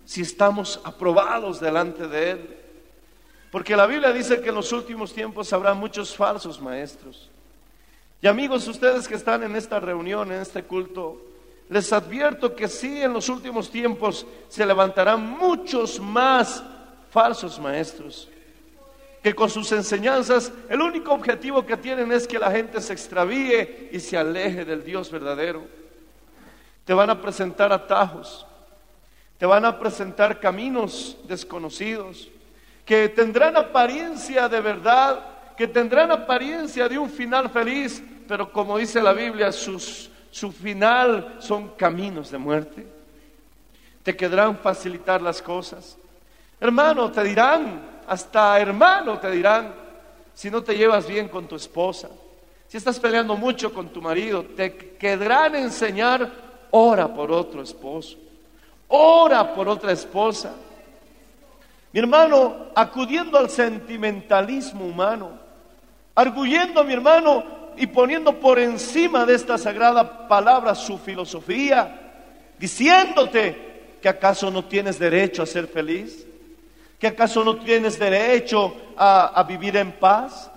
si 0.06 0.22
estamos 0.22 0.80
aprobados 0.84 1.60
delante 1.60 2.08
de 2.08 2.32
Él. 2.32 2.58
Porque 3.52 3.76
la 3.76 3.86
Biblia 3.86 4.12
dice 4.12 4.42
que 4.42 4.50
en 4.50 4.56
los 4.56 4.72
últimos 4.72 5.14
tiempos 5.14 5.54
habrá 5.54 5.74
muchos 5.74 6.16
falsos 6.16 6.60
maestros. 6.60 7.30
Y 8.22 8.28
amigos, 8.28 8.68
ustedes 8.68 9.08
que 9.08 9.16
están 9.16 9.44
en 9.44 9.56
esta 9.56 9.80
reunión, 9.80 10.32
en 10.32 10.42
este 10.42 10.64
culto, 10.64 11.22
les 11.70 11.92
advierto 11.92 12.56
que 12.56 12.68
sí, 12.68 13.02
en 13.02 13.14
los 13.14 13.30
últimos 13.30 13.70
tiempos 13.70 14.26
se 14.48 14.66
levantarán 14.66 15.26
muchos 15.38 16.00
más 16.00 16.64
falsos 17.10 17.60
maestros, 17.60 18.30
que 19.22 19.36
con 19.36 19.50
sus 19.50 19.72
enseñanzas 19.72 20.52
el 20.70 20.82
único 20.82 21.14
objetivo 21.14 21.66
que 21.66 21.78
tienen 21.78 22.12
es 22.12 22.28
que 22.28 22.40
la 22.40 22.52
gente 22.52 22.82
se 22.82 22.94
extravíe 22.94 23.90
y 23.92 24.00
se 24.00 24.18
aleje 24.18 24.66
del 24.66 24.84
Dios 24.84 25.12
verdadero. 25.12 25.83
Te 26.86 26.94
van 26.94 27.10
a 27.10 27.22
presentar 27.22 27.72
atajos, 27.72 28.46
te 29.38 29.46
van 29.46 29.66
a 29.66 29.80
presentar 29.80 30.40
caminos 30.40 31.18
desconocidos, 31.28 32.30
que 32.86 33.08
tendrán 33.10 33.56
apariencia 33.56 34.50
de 34.50 34.60
verdad, 34.60 35.24
que 35.56 35.68
tendrán 35.68 36.12
apariencia 36.12 36.90
de 36.90 36.98
un 36.98 37.10
final 37.10 37.50
feliz, 37.50 38.04
pero 38.28 38.52
como 38.52 38.78
dice 38.78 39.02
la 39.02 39.14
Biblia, 39.14 39.52
su 39.52 40.52
final 40.52 41.38
son 41.40 41.70
caminos 41.70 42.32
de 42.32 42.38
muerte. 42.38 42.88
Te 44.02 44.16
quedarán 44.16 44.58
facilitar 44.58 45.22
las 45.22 45.42
cosas. 45.42 45.98
Hermano, 46.60 47.10
te 47.12 47.24
dirán, 47.24 47.82
hasta 48.08 48.60
hermano 48.60 49.20
te 49.20 49.32
dirán, 49.32 49.74
si 50.34 50.50
no 50.50 50.62
te 50.62 50.76
llevas 50.76 51.08
bien 51.08 51.30
con 51.30 51.48
tu 51.48 51.56
esposa, 51.56 52.10
si 52.68 52.78
estás 52.78 53.00
peleando 53.00 53.38
mucho 53.38 53.74
con 53.74 53.90
tu 53.90 54.02
marido, 54.02 54.44
te 54.44 54.76
quedarán 54.98 55.56
enseñar 55.56 56.43
ora 56.76 57.08
por 57.08 57.32
otro 57.32 57.62
esposo, 57.62 58.18
ora 58.88 59.54
por 59.54 59.68
otra 59.70 59.92
esposa. 59.92 60.54
Mi 61.92 62.00
hermano, 62.00 62.68
acudiendo 62.74 63.38
al 63.38 63.50
sentimentalismo 63.50 64.84
humano, 64.84 65.30
arguyendo, 66.16 66.84
mi 66.84 66.94
hermano, 66.94 67.44
y 67.78 67.86
poniendo 67.86 68.40
por 68.40 68.58
encima 68.58 69.24
de 69.24 69.36
esta 69.36 69.60
sagrada 69.60 70.28
palabra 70.28 70.74
su 70.74 70.98
filosofía, 70.98 72.14
diciéndote 72.58 73.98
que 74.02 74.10
acaso 74.10 74.50
no 74.50 74.66
tienes 74.66 74.98
derecho 74.98 75.44
a 75.44 75.48
ser 75.48 75.68
feliz, 75.68 76.26
que 76.98 77.06
acaso 77.06 77.44
no 77.44 77.58
tienes 77.58 78.00
derecho 78.00 78.76
a, 78.98 79.28
a 79.40 79.44
vivir 79.44 79.78
en 79.78 79.92
paz. 79.92 80.50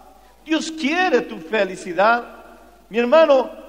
Dios 0.47 0.73
quiere 0.73 1.21
tu 1.23 1.39
felicidad. 1.39 2.25
Mi 2.89 2.99
hermano, 2.99 3.66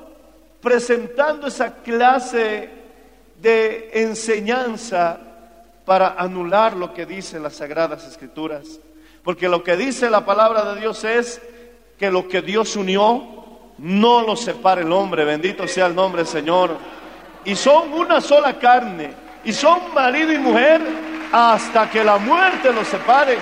presentando 0.67 1.47
esa 1.47 1.75
clase 1.75 2.69
de 3.41 3.89
enseñanza 3.93 5.17
para 5.85 6.15
anular 6.17 6.75
lo 6.75 6.93
que 6.93 7.05
dicen 7.05 7.41
las 7.41 7.55
sagradas 7.55 8.05
escrituras. 8.05 8.77
Porque 9.23 9.47
lo 9.47 9.63
que 9.63 9.77
dice 9.77 10.09
la 10.09 10.25
palabra 10.25 10.73
de 10.73 10.81
Dios 10.81 11.05
es 11.05 11.41
que 11.97 12.11
lo 12.11 12.27
que 12.27 12.41
Dios 12.41 12.75
unió 12.75 13.23
no 13.77 14.23
lo 14.23 14.35
separe 14.35 14.81
el 14.81 14.91
hombre, 14.91 15.23
bendito 15.23 15.65
sea 15.69 15.85
el 15.85 15.95
nombre 15.95 16.23
del 16.23 16.29
Señor. 16.29 16.75
Y 17.45 17.55
son 17.55 17.93
una 17.93 18.19
sola 18.19 18.59
carne, 18.59 19.13
y 19.45 19.53
son 19.53 19.93
marido 19.93 20.33
y 20.33 20.37
mujer 20.37 20.81
hasta 21.31 21.89
que 21.89 22.03
la 22.03 22.17
muerte 22.17 22.73
los 22.73 22.89
separe. 22.89 23.37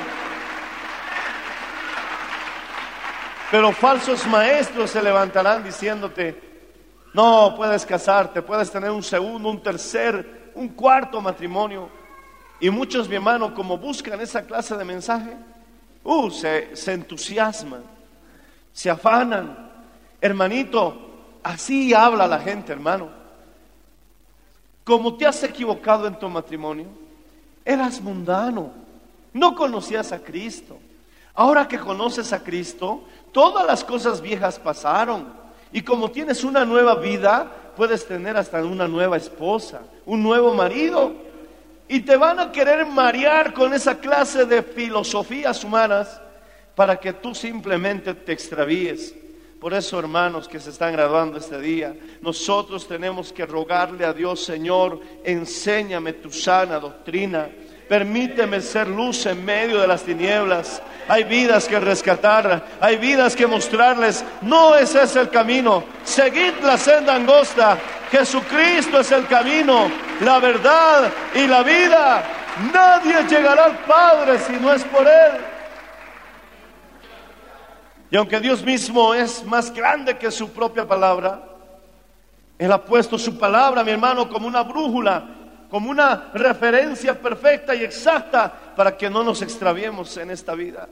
Pero 3.50 3.72
falsos 3.72 4.28
maestros 4.28 4.92
se 4.92 5.02
levantarán 5.02 5.64
diciéndote, 5.64 6.46
no, 7.16 7.54
puedes 7.56 7.86
casarte, 7.86 8.42
puedes 8.42 8.70
tener 8.70 8.92
un 8.92 9.02
segundo, 9.02 9.48
un 9.48 9.64
tercer, 9.64 10.52
un 10.54 10.68
cuarto 10.68 11.22
matrimonio. 11.22 11.88
Y 12.60 12.70
muchos, 12.70 13.08
mi 13.08 13.16
hermano, 13.16 13.56
como 13.56 13.78
buscan 13.78 14.20
esa 14.20 14.46
clase 14.46 14.76
de 14.76 14.84
mensaje, 14.84 15.34
uh, 16.04 16.30
se, 16.30 16.76
se 16.76 16.92
entusiasman, 16.92 17.84
se 18.74 18.90
afanan. 18.90 19.72
Hermanito, 20.20 21.38
así 21.42 21.94
habla 21.94 22.28
la 22.28 22.40
gente, 22.40 22.74
hermano. 22.74 23.08
Como 24.84 25.16
te 25.16 25.26
has 25.26 25.42
equivocado 25.42 26.08
en 26.08 26.20
tu 26.20 26.28
matrimonio, 26.28 26.88
eras 27.64 28.02
mundano, 28.02 28.74
No 29.32 29.56
conocías 29.56 30.12
a 30.12 30.20
Cristo. 30.20 30.78
Ahora 31.34 31.66
que 31.66 31.80
conoces 31.80 32.34
a 32.34 32.44
Cristo, 32.44 33.06
todas 33.32 33.66
las 33.66 33.86
cosas 33.86 34.20
viejas 34.20 34.60
pasaron. 34.60 35.45
Y 35.76 35.82
como 35.82 36.10
tienes 36.10 36.46
una 36.46 36.64
nueva 36.64 36.96
vida, 36.96 37.52
puedes 37.76 38.08
tener 38.08 38.38
hasta 38.38 38.64
una 38.64 38.88
nueva 38.88 39.18
esposa, 39.18 39.82
un 40.06 40.24
nuevo 40.24 40.54
marido. 40.54 41.12
Y 41.90 42.00
te 42.00 42.16
van 42.16 42.40
a 42.40 42.50
querer 42.50 42.86
marear 42.86 43.54
con 43.54 43.74
esa 43.74 44.00
clase 44.00 44.46
de 44.46 44.64
filosofías 44.64 45.66
humanas 45.66 46.22
para 46.76 46.96
que 46.96 47.12
tú 47.12 47.36
simplemente 47.36 48.14
te 48.14 48.32
extravíes. 48.32 49.14
Por 49.60 49.74
eso, 49.74 50.00
hermanos 50.00 50.48
que 50.48 50.62
se 50.62 50.70
están 50.70 50.94
graduando 50.94 51.40
este 51.40 51.60
día, 51.60 51.94
nosotros 52.22 52.88
tenemos 52.88 53.34
que 53.34 53.46
rogarle 53.46 54.06
a 54.06 54.14
Dios, 54.14 54.46
Señor, 54.46 55.02
enséñame 55.26 56.14
tu 56.14 56.32
sana 56.32 56.80
doctrina. 56.80 57.50
Permíteme 57.88 58.62
ser 58.62 58.88
luz 58.88 59.26
en 59.28 59.46
medio 59.46 59.80
de 59.80 59.88
las 59.88 60.02
tinieblas. 60.04 60.82
Hay 61.08 61.24
vidas 61.24 61.68
que 61.68 61.80
rescatar, 61.80 62.66
hay 62.82 62.98
vidas 62.98 63.36
que 63.36 63.46
mostrarles. 63.46 64.26
No 64.42 64.76
ese 64.76 65.04
es 65.04 65.16
el 65.16 65.30
camino. 65.30 65.84
Seguid 66.04 66.54
la 66.64 66.78
senda 66.78 67.16
angosta. 67.16 67.78
Jesucristo 68.10 69.00
es 69.00 69.12
el 69.12 69.28
camino, 69.28 69.92
la 70.22 70.40
verdad 70.40 71.12
y 71.36 71.46
la 71.48 71.62
vida. 71.62 72.24
Nadie 72.74 73.24
llegará 73.28 73.66
al 73.66 73.78
Padre 73.80 74.40
si 74.40 74.54
no 74.54 74.74
es 74.74 74.84
por 74.86 75.06
Él. 75.06 75.34
Y 78.10 78.18
aunque 78.18 78.40
Dios 78.40 78.64
mismo 78.64 79.14
es 79.14 79.44
más 79.44 79.72
grande 79.74 80.18
que 80.18 80.32
su 80.32 80.52
propia 80.52 80.88
palabra, 80.88 81.44
Él 82.58 82.72
ha 82.72 82.84
puesto 82.84 83.18
su 83.18 83.38
palabra, 83.38 83.84
mi 83.84 83.92
hermano, 83.92 84.30
como 84.30 84.48
una 84.48 84.64
brújula, 84.64 85.35
como 85.70 85.90
una 85.90 86.32
referencia 86.34 87.20
perfecta 87.20 87.76
y 87.76 87.84
exacta 87.84 88.74
para 88.76 88.96
que 88.96 89.10
no 89.10 89.24
nos 89.24 89.42
extraviemos 89.42 90.16
en 90.18 90.32
esta 90.32 90.54
vida. 90.54 90.88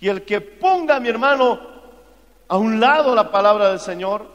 Y 0.00 0.08
el 0.08 0.22
que 0.22 0.40
ponga, 0.40 1.00
mi 1.00 1.08
hermano, 1.08 1.60
a 2.48 2.56
un 2.56 2.80
lado 2.80 3.14
la 3.14 3.30
palabra 3.30 3.70
del 3.70 3.80
Señor, 3.80 4.26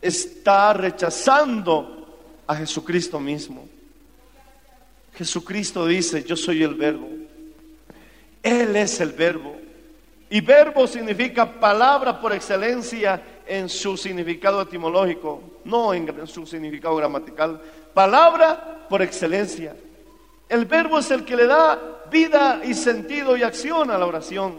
está 0.00 0.72
rechazando 0.72 2.18
a 2.46 2.56
Jesucristo 2.56 3.18
mismo. 3.18 3.66
Jesucristo 5.14 5.86
dice, 5.86 6.24
yo 6.24 6.36
soy 6.36 6.62
el 6.62 6.74
verbo. 6.74 7.08
Él 8.42 8.76
es 8.76 9.00
el 9.00 9.12
verbo. 9.12 9.56
Y 10.28 10.40
verbo 10.40 10.86
significa 10.86 11.60
palabra 11.60 12.20
por 12.20 12.32
excelencia 12.32 13.22
en 13.46 13.68
su 13.68 13.96
significado 13.96 14.62
etimológico, 14.62 15.42
no 15.64 15.92
en 15.94 16.26
su 16.26 16.46
significado 16.46 16.96
gramatical. 16.96 17.60
Palabra 17.92 18.86
por 18.88 19.02
excelencia. 19.02 19.76
El 20.48 20.66
verbo 20.66 20.98
es 20.98 21.10
el 21.10 21.24
que 21.24 21.36
le 21.36 21.46
da 21.46 21.78
vida 22.10 22.60
y 22.64 22.74
sentido 22.74 23.36
y 23.36 23.42
acción 23.42 23.90
a 23.90 23.98
la 23.98 24.06
oración. 24.06 24.58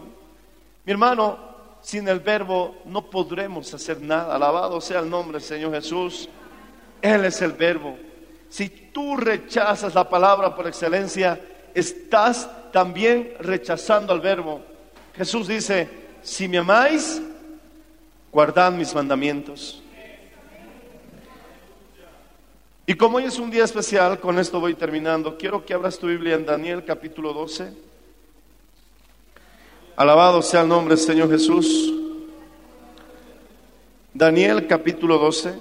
Mi 0.84 0.92
hermano, 0.92 1.38
sin 1.80 2.08
el 2.08 2.20
verbo 2.20 2.76
no 2.84 3.08
podremos 3.08 3.72
hacer 3.72 4.00
nada. 4.00 4.34
Alabado 4.34 4.80
sea 4.80 5.00
el 5.00 5.08
nombre 5.10 5.38
del 5.38 5.46
Señor 5.46 5.72
Jesús. 5.72 6.28
Él 7.00 7.24
es 7.24 7.40
el 7.42 7.52
verbo. 7.52 7.96
Si 8.48 8.68
tú 8.68 9.16
rechazas 9.16 9.94
la 9.94 10.08
palabra 10.08 10.54
por 10.54 10.66
excelencia, 10.66 11.40
estás 11.74 12.48
también 12.72 13.34
rechazando 13.40 14.12
al 14.12 14.20
verbo. 14.20 14.60
Jesús 15.14 15.48
dice, 15.48 15.88
si 16.22 16.48
me 16.48 16.58
amáis, 16.58 17.22
guardad 18.36 18.70
mis 18.70 18.94
mandamientos. 18.94 19.82
Y 22.84 22.92
como 22.92 23.16
hoy 23.16 23.24
es 23.24 23.38
un 23.38 23.50
día 23.50 23.64
especial, 23.64 24.20
con 24.20 24.38
esto 24.38 24.60
voy 24.60 24.74
terminando, 24.74 25.38
quiero 25.38 25.64
que 25.64 25.72
abras 25.72 25.98
tu 25.98 26.06
Biblia 26.08 26.34
en 26.34 26.44
Daniel 26.44 26.84
capítulo 26.84 27.32
12. 27.32 27.72
Alabado 29.96 30.42
sea 30.42 30.60
el 30.60 30.68
nombre 30.68 30.96
del 30.96 31.02
Señor 31.02 31.30
Jesús. 31.30 31.94
Daniel 34.12 34.66
capítulo 34.66 35.16
12. 35.16 35.58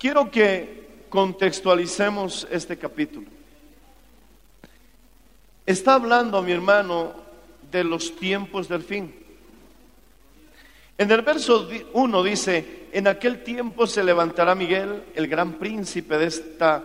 Quiero 0.00 0.32
que 0.32 1.04
contextualicemos 1.10 2.48
este 2.50 2.76
capítulo. 2.76 3.28
Está 5.64 5.94
hablando, 5.94 6.42
mi 6.42 6.50
hermano, 6.50 7.29
de 7.70 7.84
los 7.84 8.16
tiempos 8.16 8.68
del 8.68 8.82
fin. 8.82 9.14
En 10.98 11.10
el 11.10 11.22
verso 11.22 11.68
1 11.92 12.22
dice, 12.22 12.88
en 12.92 13.06
aquel 13.06 13.42
tiempo 13.42 13.86
se 13.86 14.04
levantará 14.04 14.54
Miguel, 14.54 15.02
el 15.14 15.28
gran 15.28 15.54
príncipe 15.54 16.18
de 16.18 16.26
esta, 16.26 16.84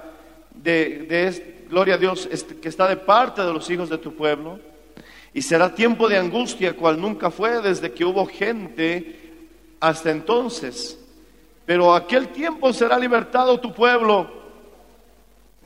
de, 0.53 0.99
de 0.99 1.65
gloria 1.69 1.95
a 1.95 1.97
Dios, 1.97 2.27
este, 2.31 2.55
que 2.55 2.69
está 2.69 2.87
de 2.87 2.97
parte 2.97 3.41
de 3.41 3.51
los 3.51 3.69
hijos 3.69 3.89
de 3.89 3.97
tu 3.97 4.15
pueblo, 4.15 4.59
y 5.33 5.41
será 5.41 5.75
tiempo 5.75 6.07
de 6.07 6.17
angustia, 6.17 6.77
cual 6.77 7.01
nunca 7.01 7.29
fue 7.29 7.61
desde 7.61 7.91
que 7.91 8.05
hubo 8.05 8.25
gente 8.25 9.19
hasta 9.81 10.11
entonces. 10.11 10.97
Pero 11.65 11.93
aquel 11.93 12.29
tiempo 12.29 12.71
será 12.71 12.97
libertado 12.97 13.59
tu 13.59 13.73
pueblo, 13.73 14.31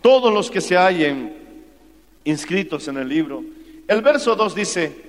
todos 0.01 0.33
los 0.33 0.49
que 0.49 0.61
se 0.61 0.75
hallen 0.75 1.37
inscritos 2.23 2.87
en 2.87 2.97
el 2.97 3.07
libro. 3.07 3.43
El 3.87 4.01
verso 4.01 4.35
2 4.35 4.55
dice, 4.55 5.08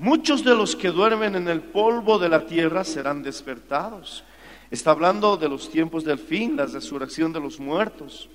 muchos 0.00 0.42
de 0.42 0.54
los 0.54 0.74
que 0.74 0.88
duermen 0.88 1.36
en 1.36 1.46
el 1.46 1.60
polvo 1.60 2.18
de 2.18 2.30
la 2.30 2.46
tierra 2.46 2.84
serán 2.84 3.22
despertados. 3.22 4.24
Está 4.70 4.92
hablando 4.92 5.36
de 5.36 5.48
los 5.48 5.70
tiempos 5.70 6.04
del 6.04 6.18
fin, 6.18 6.56
la 6.56 6.64
resurrección 6.64 7.32
de 7.32 7.40
los 7.40 7.60
muertos. 7.60 8.28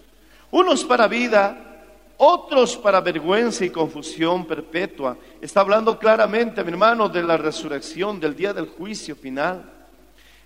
Unos 0.51 0.85
para 0.85 1.07
vida, 1.07 1.85
otros 2.17 2.77
para 2.77 3.01
vergüenza 3.01 3.65
y 3.65 3.71
confusión 3.71 4.45
perpetua. 4.45 5.17
Está 5.41 5.61
hablando 5.61 5.97
claramente, 5.97 6.63
mi 6.63 6.69
hermano, 6.71 7.09
de 7.09 7.23
la 7.23 7.35
resurrección, 7.35 8.19
del 8.19 8.35
día 8.35 8.53
del 8.53 8.67
juicio 8.67 9.15
final. 9.15 9.71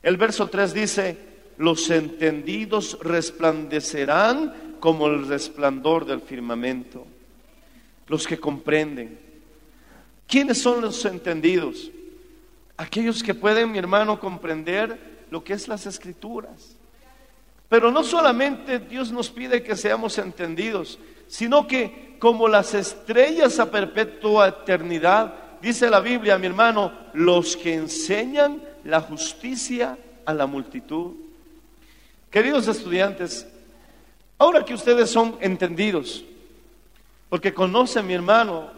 El 0.01 0.15
verso 0.15 0.47
3 0.47 0.73
dice, 0.73 1.17
los 1.57 1.89
entendidos 1.89 2.97
resplandecerán 3.01 4.77
como 4.79 5.07
el 5.07 5.27
resplandor 5.27 6.05
del 6.05 6.21
firmamento. 6.21 7.05
Los 8.07 8.25
que 8.25 8.39
comprenden. 8.39 9.28
¿Quiénes 10.29 10.61
son 10.61 10.79
los 10.79 11.03
entendidos? 11.05 11.89
Aquellos 12.77 13.23
que 13.23 13.33
pueden, 13.33 13.71
mi 13.71 13.79
hermano, 13.79 14.19
comprender 14.19 15.25
lo 15.31 15.43
que 15.43 15.53
es 15.53 15.67
las 15.67 15.87
escrituras. 15.87 16.77
Pero 17.67 17.91
no 17.91 18.03
solamente 18.03 18.77
Dios 18.77 19.11
nos 19.11 19.31
pide 19.31 19.63
que 19.63 19.75
seamos 19.75 20.19
entendidos, 20.19 20.99
sino 21.27 21.67
que 21.67 22.15
como 22.19 22.47
las 22.47 22.75
estrellas 22.75 23.59
a 23.59 23.71
perpetua 23.71 24.49
eternidad, 24.49 25.33
dice 25.63 25.89
la 25.89 25.99
Biblia, 25.99 26.37
mi 26.37 26.45
hermano, 26.45 26.93
los 27.13 27.57
que 27.57 27.73
enseñan 27.73 28.61
la 28.83 29.01
justicia 29.01 29.97
a 30.25 30.33
la 30.35 30.45
multitud. 30.45 31.13
Queridos 32.29 32.67
estudiantes, 32.67 33.47
ahora 34.37 34.63
que 34.63 34.75
ustedes 34.75 35.09
son 35.09 35.37
entendidos, 35.41 36.23
porque 37.29 37.51
conocen, 37.51 38.05
mi 38.05 38.13
hermano, 38.13 38.69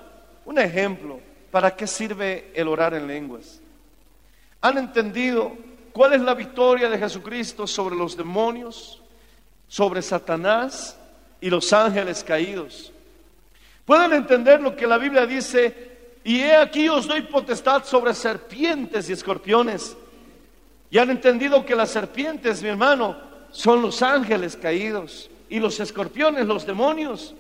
un 0.46 0.58
ejemplo, 0.58 1.20
¿para 1.52 1.76
qué 1.76 1.86
sirve 1.86 2.52
el 2.56 2.68
orar 2.68 2.94
en 2.94 3.06
lenguas? 3.06 3.60
¿Han 4.62 4.78
entendido 4.78 5.56
cuál 5.92 6.14
es 6.14 6.22
la 6.22 6.34
victoria 6.34 6.90
de 6.90 6.98
Jesucristo 6.98 7.68
sobre 7.68 7.96
los 7.96 8.16
demonios, 8.16 9.02
sobre 9.68 10.02
Satanás 10.02 10.98
y 11.40 11.50
los 11.50 11.72
ángeles 11.74 12.24
caídos? 12.24 12.92
¿Pueden 13.86 14.14
entender 14.14 14.62
lo 14.62 14.76
que 14.76 14.88
la 14.88 14.98
Biblia 14.98 15.26
dice? 15.26 15.92
Y 16.24 16.40
he 16.40 16.56
aquí 16.56 16.88
os 16.88 17.08
doy 17.08 17.22
potestad 17.24 17.84
sobre 17.84 18.14
serpientes 18.14 19.10
y 19.10 19.14
escorpiones. 19.14 19.98
Y 20.90 20.98
han 20.98 21.10
entendido 21.10 21.66
que 21.66 21.76
las 21.76 21.90
serpientes, 21.90 22.62
mi 22.62 22.70
hermano, 22.70 23.18
son 23.52 23.82
los 23.82 24.02
ángeles 24.02 24.56
caídos 24.56 25.30
y 25.50 25.60
los 25.60 25.80
escorpiones, 25.80 26.46
los 26.46 26.66
demonios. 26.66 27.36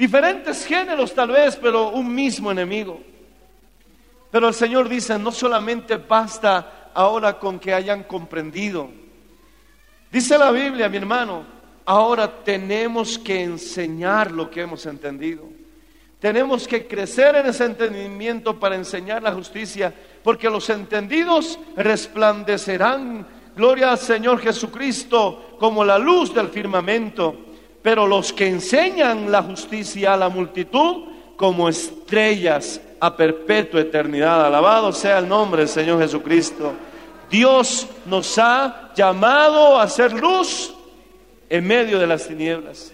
Diferentes 0.00 0.64
géneros 0.64 1.12
tal 1.12 1.28
vez, 1.28 1.56
pero 1.56 1.90
un 1.90 2.14
mismo 2.14 2.50
enemigo. 2.50 3.02
Pero 4.30 4.48
el 4.48 4.54
Señor 4.54 4.88
dice, 4.88 5.18
no 5.18 5.30
solamente 5.30 5.98
basta 5.98 6.88
ahora 6.94 7.38
con 7.38 7.58
que 7.58 7.74
hayan 7.74 8.04
comprendido. 8.04 8.88
Dice 10.10 10.38
la 10.38 10.52
Biblia, 10.52 10.88
mi 10.88 10.96
hermano, 10.96 11.44
ahora 11.84 12.42
tenemos 12.42 13.18
que 13.18 13.42
enseñar 13.42 14.30
lo 14.30 14.50
que 14.50 14.62
hemos 14.62 14.86
entendido. 14.86 15.44
Tenemos 16.18 16.66
que 16.66 16.86
crecer 16.86 17.36
en 17.36 17.44
ese 17.44 17.66
entendimiento 17.66 18.58
para 18.58 18.76
enseñar 18.76 19.22
la 19.22 19.34
justicia, 19.34 19.92
porque 20.24 20.48
los 20.48 20.70
entendidos 20.70 21.58
resplandecerán, 21.76 23.26
gloria 23.54 23.90
al 23.90 23.98
Señor 23.98 24.40
Jesucristo, 24.40 25.56
como 25.60 25.84
la 25.84 25.98
luz 25.98 26.32
del 26.32 26.48
firmamento, 26.48 27.49
pero 27.82 28.06
los 28.06 28.32
que 28.32 28.46
enseñan 28.46 29.30
la 29.30 29.42
justicia 29.42 30.14
a 30.14 30.16
la 30.16 30.28
multitud, 30.28 31.10
como 31.36 31.70
estrellas 31.70 32.80
a 33.00 33.16
perpetua 33.16 33.80
eternidad. 33.80 34.44
Alabado 34.44 34.92
sea 34.92 35.18
el 35.18 35.28
nombre 35.28 35.62
del 35.62 35.70
Señor 35.70 35.98
Jesucristo. 35.98 36.74
Dios 37.30 37.86
nos 38.04 38.36
ha 38.38 38.92
llamado 38.94 39.80
a 39.80 39.88
ser 39.88 40.12
luz 40.12 40.74
en 41.48 41.66
medio 41.66 41.98
de 41.98 42.06
las 42.06 42.28
tinieblas. 42.28 42.92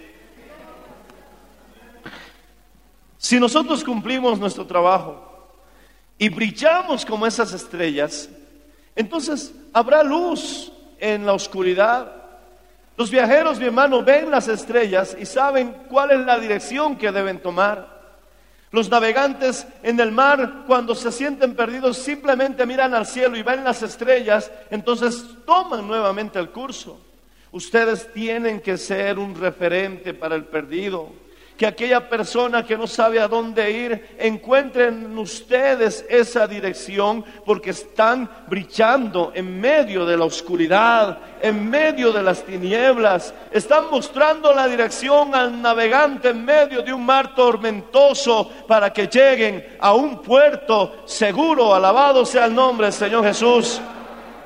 Si 3.19 3.41
nosotros 3.41 3.83
cumplimos 3.83 4.39
nuestro 4.39 4.65
trabajo 4.65 5.51
y 6.17 6.29
brillamos 6.29 7.05
como 7.05 7.27
esas 7.27 7.53
estrellas, 7.53 8.29
entonces 8.95 9.53
habrá 9.73 10.05
luz 10.05 10.71
en 11.01 11.27
la 11.27 11.33
oscuridad. 11.33 12.26
Los 12.97 13.11
viajeros, 13.11 13.59
mi 13.59 13.67
hermano, 13.67 14.03
ven 14.03 14.31
las 14.31 14.49
estrellas 14.49 15.17
y 15.19 15.27
saben 15.27 15.73
cuál 15.89 16.13
es 16.13 16.21
la 16.21 16.39
dirección 16.39 16.97
que 16.97 17.13
deben 17.13 17.41
tomar. 17.41 17.97
Los 18.71 18.89
navegantes 18.91 19.67
en 19.83 20.01
el 20.01 20.13
mar, 20.13 20.65
cuando 20.67 20.95
se 20.95 21.13
sienten 21.13 21.55
perdidos, 21.55 21.99
simplemente 21.99 22.67
miran 22.67 22.95
al 22.95 23.07
cielo 23.07 23.37
y 23.37 23.43
ven 23.43 23.65
las 23.65 23.83
estrellas, 23.83 24.51
entonces 24.71 25.25
toman 25.45 25.87
nuevamente 25.87 26.39
el 26.39 26.51
curso. 26.51 27.01
Ustedes 27.53 28.13
tienen 28.13 28.61
que 28.61 28.77
ser 28.77 29.19
un 29.19 29.35
referente 29.35 30.15
para 30.15 30.35
el 30.35 30.45
perdido 30.45 31.26
que 31.57 31.67
aquella 31.67 32.09
persona 32.09 32.65
que 32.65 32.77
no 32.77 32.87
sabe 32.87 33.19
a 33.19 33.29
dónde 33.29 33.71
ir, 33.71 34.17
encuentren 34.19 35.17
ustedes 35.17 36.05
esa 36.09 36.47
dirección 36.47 37.25
porque 37.45 37.71
están 37.71 38.29
brillando 38.47 39.33
en 39.35 39.59
medio 39.59 40.05
de 40.05 40.17
la 40.17 40.27
oscuridad, 40.27 41.19
en 41.41 41.69
medio 41.71 42.13
de 42.13 42.23
las 42.23 42.43
tinieblas, 42.43 43.33
están 43.51 43.91
mostrando 43.91 44.53
la 44.53 44.69
dirección 44.69 45.35
al 45.35 45.63
navegante 45.63 46.29
en 46.29 46.45
medio 46.45 46.83
de 46.83 46.93
un 46.93 47.05
mar 47.07 47.35
tormentoso 47.35 48.51
para 48.69 48.93
que 48.93 49.07
lleguen 49.07 49.65
a 49.81 49.95
un 49.95 50.21
puerto 50.21 51.07
seguro, 51.07 51.75
alabado 51.75 52.27
sea 52.27 52.45
el 52.45 52.55
nombre 52.55 52.89
del 52.89 52.93
Señor 52.93 53.25
Jesús. 53.25 53.81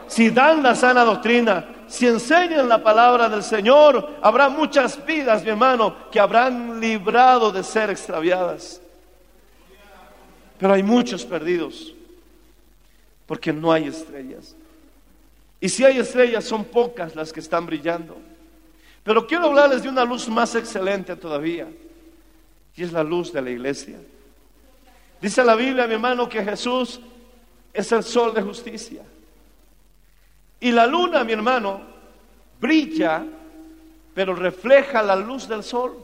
Si 0.07 0.31
dan 0.31 0.62
la 0.62 0.75
sana 0.75 1.05
doctrina, 1.05 1.64
si 1.90 2.07
enseñan 2.07 2.68
la 2.68 2.81
palabra 2.81 3.29
del 3.29 3.42
Señor, 3.42 4.18
habrá 4.22 4.48
muchas 4.48 5.05
vidas, 5.05 5.42
mi 5.42 5.50
hermano, 5.50 6.09
que 6.09 6.20
habrán 6.20 6.79
librado 6.79 7.50
de 7.50 7.64
ser 7.64 7.90
extraviadas. 7.90 8.81
Pero 10.57 10.72
hay 10.72 10.85
muchos 10.85 11.24
perdidos, 11.24 11.92
porque 13.26 13.53
no 13.53 13.72
hay 13.72 13.88
estrellas. 13.88 14.55
Y 15.61 15.68
si 15.68 15.85
hay 15.85 15.98
estrellas, 15.98 16.44
son 16.44 16.64
pocas 16.64 17.16
las 17.16 17.33
que 17.33 17.40
están 17.40 17.66
brillando. 17.66 18.16
Pero 19.03 19.26
quiero 19.26 19.46
hablarles 19.46 19.83
de 19.83 19.88
una 19.88 20.05
luz 20.05 20.29
más 20.29 20.55
excelente 20.55 21.16
todavía, 21.16 21.66
y 22.76 22.85
es 22.85 22.92
la 22.92 23.03
luz 23.03 23.33
de 23.33 23.42
la 23.42 23.50
iglesia. 23.50 23.98
Dice 25.20 25.42
la 25.42 25.57
Biblia, 25.57 25.88
mi 25.88 25.94
hermano, 25.94 26.29
que 26.29 26.44
Jesús 26.44 27.00
es 27.72 27.90
el 27.90 28.05
sol 28.05 28.33
de 28.33 28.42
justicia. 28.42 29.03
Y 30.61 30.73
la 30.73 30.87
luna, 30.87 31.25
mi 31.25 31.33
hermano, 31.33 31.81
brilla, 32.61 33.25
pero 34.14 34.35
refleja 34.35 35.03
la 35.03 35.16
luz 35.16 35.49
del 35.49 35.62
sol. 35.62 35.96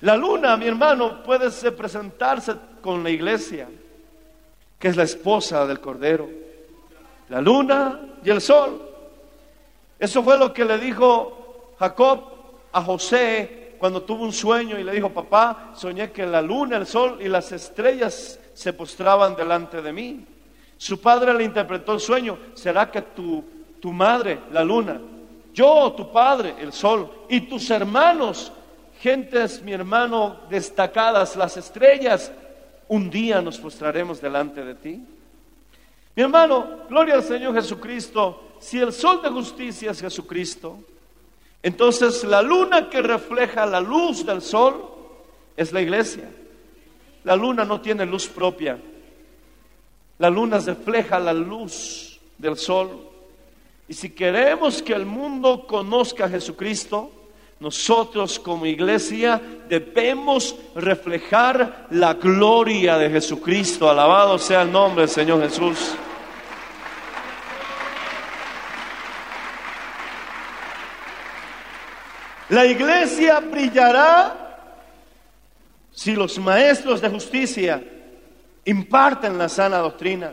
La 0.00 0.16
luna, 0.16 0.56
mi 0.56 0.66
hermano, 0.66 1.22
puede 1.22 1.50
presentarse 1.72 2.54
con 2.80 3.02
la 3.04 3.10
iglesia, 3.10 3.68
que 4.78 4.88
es 4.88 4.96
la 4.96 5.04
esposa 5.04 5.66
del 5.66 5.80
Cordero. 5.80 6.28
La 7.28 7.40
luna 7.40 8.00
y 8.24 8.30
el 8.30 8.40
sol. 8.40 8.82
Eso 9.98 10.22
fue 10.22 10.38
lo 10.38 10.52
que 10.52 10.64
le 10.64 10.78
dijo 10.78 11.74
Jacob 11.78 12.24
a 12.72 12.82
José 12.82 13.76
cuando 13.78 14.02
tuvo 14.02 14.24
un 14.24 14.32
sueño 14.32 14.78
y 14.78 14.84
le 14.84 14.92
dijo, 14.92 15.10
papá, 15.10 15.72
soñé 15.74 16.10
que 16.10 16.26
la 16.26 16.40
luna, 16.40 16.76
el 16.76 16.86
sol 16.86 17.18
y 17.20 17.28
las 17.28 17.52
estrellas 17.52 18.40
se 18.54 18.72
postraban 18.72 19.36
delante 19.36 19.82
de 19.82 19.92
mí. 19.92 20.26
Su 20.82 21.00
padre 21.00 21.32
le 21.32 21.44
interpretó 21.44 21.92
el 21.92 22.00
sueño. 22.00 22.36
¿Será 22.54 22.90
que 22.90 23.00
tu, 23.02 23.44
tu 23.78 23.92
madre, 23.92 24.40
la 24.50 24.64
luna, 24.64 25.00
yo, 25.54 25.94
tu 25.96 26.10
padre, 26.10 26.56
el 26.58 26.72
sol, 26.72 27.08
y 27.28 27.42
tus 27.42 27.70
hermanos, 27.70 28.50
gentes, 28.98 29.62
mi 29.62 29.72
hermano, 29.72 30.40
destacadas, 30.50 31.36
las 31.36 31.56
estrellas, 31.56 32.32
un 32.88 33.08
día 33.10 33.40
nos 33.40 33.58
postraremos 33.58 34.20
delante 34.20 34.64
de 34.64 34.74
ti? 34.74 35.00
Mi 36.16 36.22
hermano, 36.24 36.80
gloria 36.88 37.14
al 37.14 37.22
Señor 37.22 37.54
Jesucristo. 37.54 38.54
Si 38.58 38.80
el 38.80 38.92
sol 38.92 39.22
de 39.22 39.28
justicia 39.28 39.92
es 39.92 40.00
Jesucristo, 40.00 40.80
entonces 41.62 42.24
la 42.24 42.42
luna 42.42 42.90
que 42.90 43.00
refleja 43.02 43.66
la 43.66 43.78
luz 43.78 44.26
del 44.26 44.42
sol 44.42 44.82
es 45.56 45.72
la 45.72 45.80
iglesia. 45.80 46.28
La 47.22 47.36
luna 47.36 47.64
no 47.64 47.80
tiene 47.80 48.04
luz 48.04 48.26
propia. 48.26 48.80
La 50.22 50.30
luna 50.30 50.60
refleja 50.60 51.18
la 51.18 51.32
luz 51.32 52.16
del 52.38 52.56
sol. 52.56 53.10
Y 53.88 53.94
si 53.94 54.10
queremos 54.10 54.80
que 54.80 54.92
el 54.92 55.04
mundo 55.04 55.66
conozca 55.66 56.26
a 56.26 56.28
Jesucristo, 56.28 57.10
nosotros 57.58 58.38
como 58.38 58.64
iglesia 58.64 59.42
debemos 59.68 60.54
reflejar 60.76 61.88
la 61.90 62.14
gloria 62.14 62.98
de 62.98 63.10
Jesucristo. 63.10 63.90
Alabado 63.90 64.38
sea 64.38 64.62
el 64.62 64.70
nombre 64.70 65.02
del 65.02 65.10
Señor 65.10 65.42
Jesús. 65.42 65.96
La 72.48 72.64
iglesia 72.64 73.40
brillará 73.40 74.36
si 75.90 76.14
los 76.14 76.38
maestros 76.38 77.00
de 77.00 77.08
justicia 77.08 77.82
imparten 78.64 79.38
la 79.38 79.48
sana 79.48 79.78
doctrina, 79.78 80.32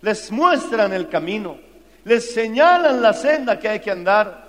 les 0.00 0.30
muestran 0.30 0.92
el 0.92 1.08
camino, 1.08 1.58
les 2.04 2.32
señalan 2.34 3.00
la 3.00 3.12
senda 3.12 3.58
que 3.58 3.68
hay 3.68 3.80
que 3.80 3.90
andar, 3.90 4.42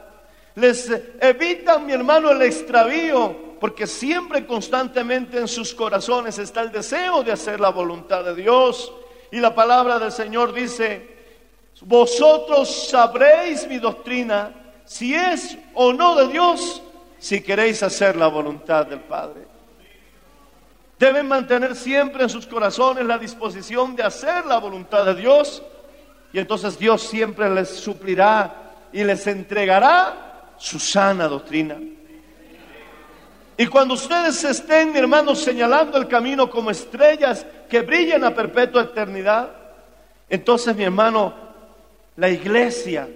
les 0.55 0.89
evitan, 1.19 1.85
mi 1.85 1.93
hermano, 1.93 2.31
el 2.31 2.41
extravío, 2.41 3.53
porque 3.59 3.87
siempre 3.87 4.45
constantemente 4.45 5.39
en 5.39 5.47
sus 5.47 5.73
corazones 5.73 6.37
está 6.37 6.61
el 6.61 6.71
deseo 6.71 7.23
de 7.23 7.31
hacer 7.31 7.59
la 7.59 7.69
voluntad 7.69 8.23
de 8.23 8.35
Dios. 8.35 8.91
Y 9.31 9.39
la 9.39 9.55
palabra 9.55 9.97
del 9.99 10.11
Señor 10.11 10.53
dice, 10.53 11.15
vosotros 11.81 12.89
sabréis 12.89 13.67
mi 13.67 13.79
doctrina, 13.79 14.53
si 14.85 15.15
es 15.15 15.57
o 15.73 15.93
no 15.93 16.15
de 16.15 16.27
Dios, 16.27 16.83
si 17.17 17.41
queréis 17.41 17.81
hacer 17.83 18.15
la 18.15 18.27
voluntad 18.27 18.85
del 18.85 18.99
Padre. 18.99 19.52
Deben 21.03 21.27
mantener 21.27 21.75
siempre 21.75 22.23
en 22.23 22.29
sus 22.29 22.47
corazones 22.47 23.05
la 23.05 23.17
disposición 23.17 23.93
de 23.93 24.03
hacer 24.03 24.45
la 24.45 24.57
voluntad 24.57 25.03
de 25.03 25.15
Dios 25.15 25.61
y 26.31 26.39
entonces 26.39 26.79
Dios 26.79 27.01
siempre 27.01 27.53
les 27.53 27.71
suplirá 27.71 28.71
y 28.93 29.03
les 29.03 29.27
entregará 29.27 30.53
su 30.57 30.79
sana 30.79 31.27
doctrina. 31.27 31.77
Y 33.57 33.67
cuando 33.67 33.95
ustedes 33.95 34.45
estén, 34.45 34.93
mi 34.93 34.99
hermano, 34.99 35.35
señalando 35.35 35.97
el 35.97 36.07
camino 36.07 36.49
como 36.49 36.71
estrellas 36.71 37.45
que 37.69 37.81
brillen 37.81 38.23
a 38.23 38.33
perpetua 38.33 38.83
eternidad, 38.83 39.49
entonces, 40.29 40.73
mi 40.73 40.85
hermano, 40.85 41.33
la 42.15 42.29
iglesia 42.29 43.09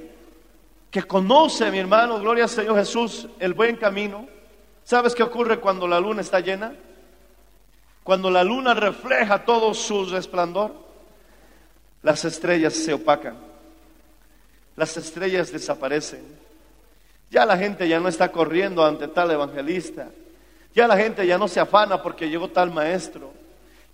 que 0.91 1.03
conoce, 1.03 1.71
mi 1.71 1.79
hermano, 1.79 2.19
gloria 2.19 2.43
al 2.43 2.49
Señor 2.49 2.75
Jesús, 2.79 3.29
el 3.39 3.53
buen 3.53 3.77
camino, 3.77 4.27
¿sabes 4.83 5.15
qué 5.15 5.23
ocurre 5.23 5.61
cuando 5.61 5.87
la 5.87 6.01
luna 6.01 6.19
está 6.19 6.41
llena? 6.41 6.73
Cuando 8.07 8.31
la 8.31 8.41
luna 8.41 8.73
refleja 8.73 9.43
todo 9.43 9.73
su 9.73 10.05
resplandor, 10.05 10.73
las 12.01 12.23
estrellas 12.23 12.71
se 12.71 12.93
opacan, 12.93 13.35
las 14.77 14.95
estrellas 14.95 15.51
desaparecen. 15.51 16.23
Ya 17.29 17.45
la 17.45 17.57
gente 17.57 17.85
ya 17.85 17.99
no 17.99 18.07
está 18.07 18.31
corriendo 18.31 18.85
ante 18.85 19.09
tal 19.09 19.31
evangelista, 19.31 20.07
ya 20.73 20.87
la 20.87 20.95
gente 20.95 21.27
ya 21.27 21.37
no 21.37 21.49
se 21.49 21.59
afana 21.59 22.01
porque 22.01 22.29
llegó 22.29 22.47
tal 22.47 22.71
maestro, 22.71 23.33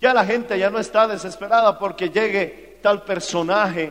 ya 0.00 0.14
la 0.14 0.24
gente 0.24 0.56
ya 0.60 0.70
no 0.70 0.78
está 0.78 1.08
desesperada 1.08 1.76
porque 1.76 2.08
llegue 2.08 2.78
tal 2.82 3.02
personaje, 3.02 3.90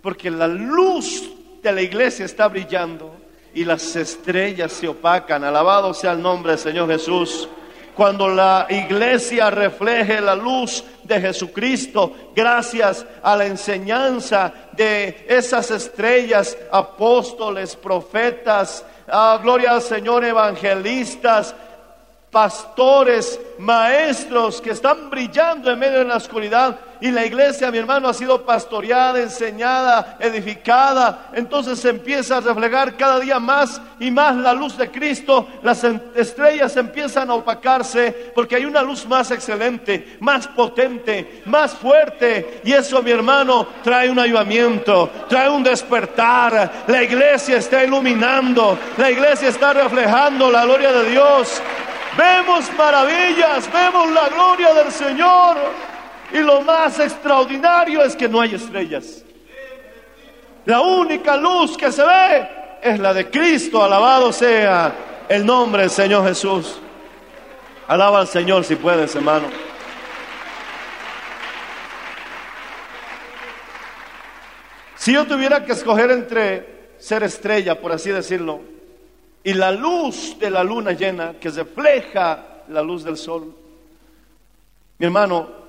porque 0.00 0.30
la 0.30 0.48
luz 0.48 1.34
de 1.62 1.70
la 1.70 1.82
iglesia 1.82 2.24
está 2.24 2.48
brillando 2.48 3.14
y 3.52 3.66
las 3.66 3.94
estrellas 3.94 4.72
se 4.72 4.88
opacan. 4.88 5.44
Alabado 5.44 5.92
sea 5.92 6.12
el 6.12 6.22
nombre 6.22 6.52
del 6.52 6.58
Señor 6.58 6.88
Jesús 6.88 7.46
cuando 8.00 8.30
la 8.30 8.66
iglesia 8.70 9.50
refleje 9.50 10.22
la 10.22 10.34
luz 10.34 10.82
de 11.02 11.20
Jesucristo, 11.20 12.30
gracias 12.34 13.04
a 13.22 13.36
la 13.36 13.44
enseñanza 13.44 14.54
de 14.72 15.26
esas 15.28 15.70
estrellas, 15.70 16.56
apóstoles, 16.72 17.76
profetas, 17.76 18.86
ah, 19.06 19.38
gloria 19.42 19.72
al 19.72 19.82
Señor, 19.82 20.24
evangelistas, 20.24 21.54
pastores, 22.30 23.38
maestros 23.58 24.62
que 24.62 24.70
están 24.70 25.10
brillando 25.10 25.70
en 25.70 25.78
medio 25.78 25.98
de 25.98 26.06
la 26.06 26.16
oscuridad, 26.16 26.78
y 27.00 27.10
la 27.10 27.24
iglesia, 27.24 27.70
mi 27.70 27.78
hermano, 27.78 28.08
ha 28.08 28.14
sido 28.14 28.44
pastoreada, 28.44 29.20
enseñada, 29.20 30.16
edificada, 30.20 31.30
entonces 31.32 31.78
se 31.78 31.90
empieza 31.90 32.36
a 32.36 32.40
reflejar 32.40 32.96
cada 32.96 33.18
día 33.20 33.38
más 33.38 33.80
y 33.98 34.10
más 34.10 34.36
la 34.36 34.52
luz 34.52 34.76
de 34.76 34.90
Cristo, 34.90 35.48
las 35.62 35.84
estrellas 36.14 36.76
empiezan 36.76 37.30
a 37.30 37.34
opacarse 37.34 38.32
porque 38.34 38.56
hay 38.56 38.64
una 38.64 38.82
luz 38.82 39.06
más 39.06 39.30
excelente, 39.30 40.16
más 40.20 40.46
potente, 40.48 41.42
más 41.46 41.72
fuerte 41.72 42.60
y 42.64 42.72
eso, 42.72 43.02
mi 43.02 43.10
hermano, 43.10 43.66
trae 43.82 44.10
un 44.10 44.18
avivamiento, 44.18 45.10
trae 45.28 45.48
un 45.48 45.62
despertar. 45.62 46.84
La 46.86 47.02
iglesia 47.02 47.56
está 47.56 47.84
iluminando, 47.84 48.78
la 48.96 49.10
iglesia 49.10 49.48
está 49.48 49.72
reflejando 49.72 50.50
la 50.50 50.64
gloria 50.64 50.92
de 50.92 51.10
Dios. 51.10 51.62
Vemos 52.16 52.70
maravillas, 52.76 53.72
vemos 53.72 54.10
la 54.10 54.28
gloria 54.28 54.74
del 54.74 54.92
Señor. 54.92 55.89
Y 56.32 56.38
lo 56.38 56.60
más 56.60 56.98
extraordinario 57.00 58.02
es 58.02 58.14
que 58.14 58.28
no 58.28 58.40
hay 58.40 58.54
estrellas. 58.54 59.24
La 60.64 60.80
única 60.80 61.36
luz 61.36 61.76
que 61.76 61.90
se 61.90 62.04
ve 62.04 62.48
es 62.82 62.98
la 62.98 63.12
de 63.12 63.30
Cristo. 63.30 63.82
Alabado 63.82 64.32
sea 64.32 64.94
el 65.28 65.44
nombre 65.44 65.82
del 65.82 65.90
Señor 65.90 66.26
Jesús. 66.26 66.78
Alaba 67.88 68.20
al 68.20 68.28
Señor 68.28 68.64
si 68.64 68.76
puedes, 68.76 69.14
hermano. 69.16 69.48
Si 74.96 75.12
yo 75.12 75.26
tuviera 75.26 75.64
que 75.64 75.72
escoger 75.72 76.10
entre 76.10 76.94
ser 76.98 77.22
estrella, 77.22 77.80
por 77.80 77.90
así 77.90 78.10
decirlo, 78.10 78.60
y 79.42 79.54
la 79.54 79.72
luz 79.72 80.38
de 80.38 80.50
la 80.50 80.62
luna 80.62 80.92
llena 80.92 81.34
que 81.40 81.48
refleja 81.48 82.44
la 82.68 82.82
luz 82.82 83.02
del 83.02 83.16
sol, 83.16 83.54
mi 84.98 85.06
hermano, 85.06 85.59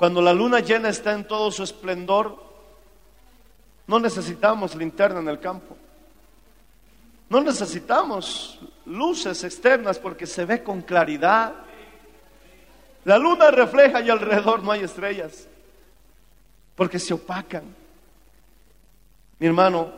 cuando 0.00 0.22
la 0.22 0.32
luna 0.32 0.60
llena 0.60 0.88
está 0.88 1.12
en 1.12 1.28
todo 1.28 1.50
su 1.50 1.62
esplendor, 1.62 2.42
no 3.86 4.00
necesitamos 4.00 4.74
linterna 4.74 5.20
en 5.20 5.28
el 5.28 5.38
campo. 5.38 5.76
No 7.28 7.42
necesitamos 7.42 8.58
luces 8.86 9.44
externas 9.44 9.98
porque 9.98 10.26
se 10.26 10.46
ve 10.46 10.62
con 10.62 10.80
claridad. 10.80 11.52
La 13.04 13.18
luna 13.18 13.50
refleja 13.50 14.00
y 14.00 14.08
alrededor 14.08 14.62
no 14.62 14.72
hay 14.72 14.84
estrellas 14.84 15.46
porque 16.74 16.98
se 16.98 17.12
opacan. 17.12 17.64
Mi 19.38 19.48
hermano, 19.48 19.92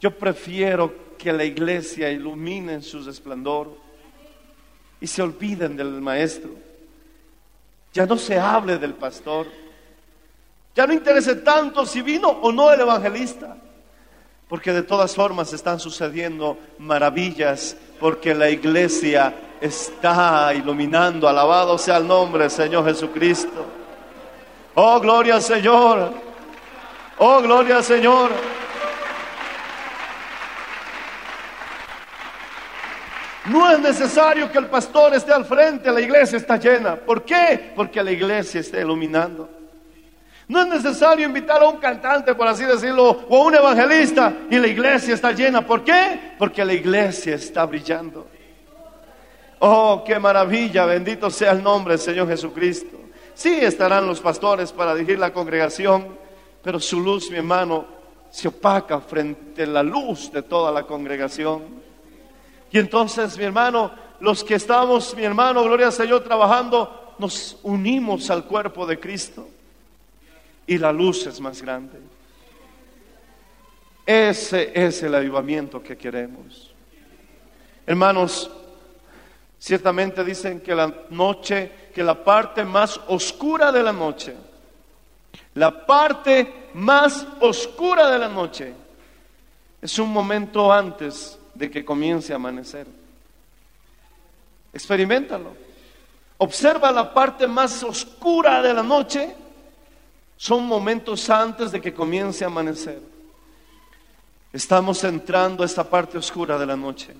yo 0.00 0.18
prefiero 0.18 1.16
que 1.16 1.32
la 1.32 1.44
iglesia 1.44 2.10
ilumine 2.10 2.72
en 2.72 2.82
su 2.82 3.00
resplandor 3.04 3.78
y 5.00 5.06
se 5.06 5.22
olviden 5.22 5.76
del 5.76 6.00
maestro. 6.00 6.71
Ya 7.92 8.06
no 8.06 8.16
se 8.16 8.38
hable 8.38 8.78
del 8.78 8.94
pastor. 8.94 9.46
Ya 10.74 10.86
no 10.86 10.92
interese 10.92 11.36
tanto 11.36 11.84
si 11.84 12.00
vino 12.00 12.28
o 12.28 12.50
no 12.50 12.72
el 12.72 12.80
evangelista. 12.80 13.56
Porque 14.48 14.72
de 14.72 14.82
todas 14.82 15.14
formas 15.14 15.52
están 15.52 15.78
sucediendo 15.78 16.58
maravillas. 16.78 17.76
Porque 18.00 18.34
la 18.34 18.48
iglesia 18.48 19.34
está 19.60 20.52
iluminando. 20.54 21.28
Alabado 21.28 21.76
sea 21.76 21.98
el 21.98 22.06
nombre 22.06 22.44
del 22.44 22.50
Señor 22.50 22.84
Jesucristo. 22.86 23.66
Oh, 24.74 24.98
gloria 25.00 25.34
al 25.34 25.42
Señor. 25.42 26.14
Oh, 27.18 27.42
gloria 27.42 27.76
al 27.76 27.84
Señor. 27.84 28.30
No 33.52 33.70
es 33.70 33.78
necesario 33.80 34.50
que 34.50 34.56
el 34.56 34.66
pastor 34.68 35.14
esté 35.14 35.30
al 35.30 35.44
frente, 35.44 35.92
la 35.92 36.00
iglesia 36.00 36.38
está 36.38 36.56
llena. 36.56 36.96
¿Por 36.96 37.22
qué? 37.22 37.72
Porque 37.76 38.02
la 38.02 38.10
iglesia 38.10 38.62
está 38.62 38.80
iluminando. 38.80 39.46
No 40.48 40.62
es 40.62 40.68
necesario 40.68 41.26
invitar 41.26 41.62
a 41.62 41.68
un 41.68 41.76
cantante, 41.76 42.34
por 42.34 42.48
así 42.48 42.64
decirlo, 42.64 43.26
o 43.28 43.36
a 43.36 43.46
un 43.46 43.54
evangelista 43.54 44.32
y 44.48 44.56
la 44.56 44.68
iglesia 44.68 45.12
está 45.12 45.32
llena. 45.32 45.66
¿Por 45.66 45.84
qué? 45.84 46.32
Porque 46.38 46.64
la 46.64 46.72
iglesia 46.72 47.34
está 47.34 47.66
brillando. 47.66 48.26
Oh, 49.58 50.02
qué 50.02 50.18
maravilla, 50.18 50.86
bendito 50.86 51.28
sea 51.28 51.52
el 51.52 51.62
nombre 51.62 51.92
del 51.92 52.00
Señor 52.00 52.28
Jesucristo. 52.28 52.96
Sí 53.34 53.58
estarán 53.60 54.06
los 54.06 54.20
pastores 54.20 54.72
para 54.72 54.94
dirigir 54.94 55.18
la 55.18 55.30
congregación, 55.30 56.16
pero 56.62 56.80
su 56.80 57.00
luz, 57.00 57.30
mi 57.30 57.36
hermano, 57.36 57.84
se 58.30 58.48
opaca 58.48 58.98
frente 59.00 59.64
a 59.64 59.66
la 59.66 59.82
luz 59.82 60.32
de 60.32 60.40
toda 60.40 60.72
la 60.72 60.84
congregación. 60.84 61.91
Y 62.72 62.78
entonces, 62.78 63.36
mi 63.36 63.44
hermano, 63.44 63.92
los 64.20 64.42
que 64.42 64.54
estamos, 64.54 65.14
mi 65.14 65.24
hermano, 65.24 65.62
gloria 65.62 65.86
al 65.86 65.92
Señor, 65.92 66.24
trabajando, 66.24 67.14
nos 67.18 67.58
unimos 67.62 68.30
al 68.30 68.44
cuerpo 68.44 68.86
de 68.86 68.98
Cristo 68.98 69.46
y 70.66 70.78
la 70.78 70.90
luz 70.90 71.26
es 71.26 71.38
más 71.38 71.60
grande. 71.60 72.00
Ese 74.06 74.72
es 74.74 75.02
el 75.02 75.14
avivamiento 75.14 75.82
que 75.82 75.96
queremos. 75.98 76.72
Hermanos, 77.86 78.50
ciertamente 79.58 80.24
dicen 80.24 80.60
que 80.60 80.74
la 80.74 80.92
noche, 81.10 81.90
que 81.94 82.02
la 82.02 82.24
parte 82.24 82.64
más 82.64 82.98
oscura 83.08 83.70
de 83.70 83.82
la 83.82 83.92
noche, 83.92 84.34
la 85.54 85.84
parte 85.84 86.70
más 86.72 87.26
oscura 87.40 88.08
de 88.10 88.18
la 88.18 88.28
noche 88.28 88.72
es 89.82 89.98
un 89.98 90.10
momento 90.10 90.72
antes 90.72 91.38
de 91.54 91.70
que 91.70 91.84
comience 91.84 92.32
a 92.32 92.36
amanecer. 92.36 92.86
Experimentalo. 94.72 95.54
Observa 96.38 96.90
la 96.90 97.12
parte 97.12 97.46
más 97.46 97.82
oscura 97.82 98.62
de 98.62 98.74
la 98.74 98.82
noche. 98.82 99.34
Son 100.36 100.66
momentos 100.66 101.28
antes 101.30 101.70
de 101.70 101.80
que 101.80 101.94
comience 101.94 102.42
a 102.44 102.48
amanecer. 102.48 103.00
Estamos 104.52 105.02
entrando 105.04 105.62
a 105.62 105.66
esta 105.66 105.84
parte 105.84 106.18
oscura 106.18 106.58
de 106.58 106.66
la 106.66 106.76
noche. 106.76 107.14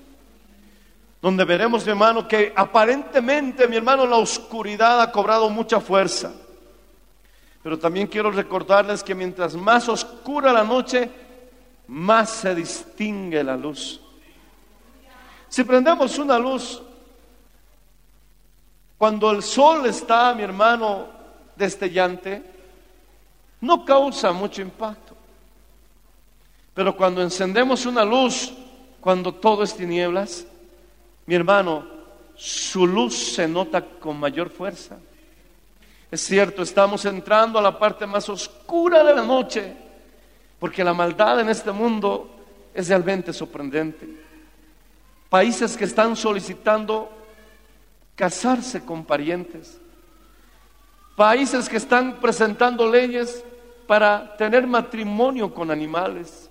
Donde 1.21 1.45
veremos, 1.45 1.85
mi 1.85 1.93
hermano, 1.93 2.27
que 2.27 2.53
aparentemente, 2.55 3.69
mi 3.69 3.77
hermano, 3.77 4.07
la 4.07 4.17
oscuridad 4.17 5.01
ha 5.01 5.13
cobrado 5.13 5.49
mucha 5.49 5.81
fuerza. 5.81 6.33
Pero 7.63 7.79
también 7.79 8.09
quiero 8.09 8.31
recordarles 8.33 9.05
que 9.05 9.15
mientras 9.15 9.55
más 9.55 9.89
oscura 9.89 10.53
la 10.53 10.65
noche, 10.65 11.09
más 11.87 12.29
se 12.29 12.55
distingue 12.55 13.45
la 13.45 13.57
luz. 13.57 14.02
Si 15.53 15.65
prendemos 15.65 16.19
una 16.19 16.39
luz, 16.39 16.81
cuando 18.97 19.31
el 19.33 19.43
sol 19.43 19.85
está, 19.85 20.35
mi 20.35 20.43
hermano, 20.43 21.09
destellante, 21.55 22.43
no 23.61 23.85
causa 23.85 24.33
mucho 24.33 24.63
impacto. 24.63 25.15
Pero 26.73 26.97
cuando 26.97 27.21
encendemos 27.21 27.85
una 27.85 28.03
luz, 28.03 28.51
cuando 28.99 29.31
todo 29.35 29.63
es 29.63 29.77
tinieblas, 29.77 30.47
mi 31.27 31.35
hermano, 31.35 31.85
su 32.35 32.87
luz 32.87 33.35
se 33.35 33.47
nota 33.47 33.85
con 33.85 34.19
mayor 34.19 34.49
fuerza. 34.49 34.97
Es 36.11 36.23
cierto, 36.23 36.63
estamos 36.63 37.05
entrando 37.05 37.59
a 37.59 37.63
la 37.63 37.79
parte 37.79 38.07
más 38.07 38.27
oscura 38.31 39.05
de 39.05 39.15
la 39.17 39.23
noche, 39.23 39.77
porque 40.59 40.83
la 40.83 40.95
maldad 40.95 41.41
en 41.41 41.51
este 41.51 41.73
mundo 41.73 42.37
es 42.73 42.89
realmente 42.89 43.35
sorprendente. 43.35 44.22
Países 45.33 45.79
que 45.79 45.87
están 45.87 46.15
solicitando 46.15 47.11
casarse 48.15 48.85
con 48.85 49.03
parientes. 49.03 49.81
Países 51.17 51.71
que 51.71 51.79
están 51.79 52.17
presentando 52.21 52.87
leyes 52.87 53.43
para 53.87 54.37
tener 54.37 54.67
matrimonio 54.67 55.55
con 55.55 55.71
animales. 55.71 56.51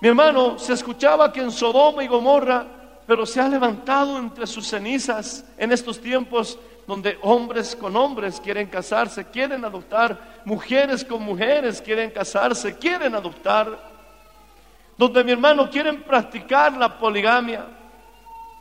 Mi 0.00 0.08
hermano, 0.08 0.58
se 0.58 0.72
escuchaba 0.72 1.32
que 1.32 1.40
en 1.40 1.52
Sodoma 1.52 2.02
y 2.02 2.08
Gomorra, 2.08 2.66
pero 3.06 3.24
se 3.24 3.40
ha 3.40 3.48
levantado 3.48 4.18
entre 4.18 4.44
sus 4.48 4.66
cenizas 4.66 5.44
en 5.56 5.70
estos 5.70 6.00
tiempos 6.00 6.58
donde 6.84 7.16
hombres 7.22 7.76
con 7.76 7.94
hombres 7.94 8.40
quieren 8.40 8.66
casarse, 8.66 9.24
quieren 9.24 9.64
adoptar, 9.64 10.42
mujeres 10.44 11.04
con 11.04 11.22
mujeres 11.22 11.80
quieren 11.80 12.10
casarse, 12.10 12.76
quieren 12.76 13.14
adoptar 13.14 13.95
donde 14.96 15.24
mi 15.24 15.32
hermano 15.32 15.70
quieren 15.70 16.02
practicar 16.02 16.76
la 16.76 16.98
poligamia 16.98 17.66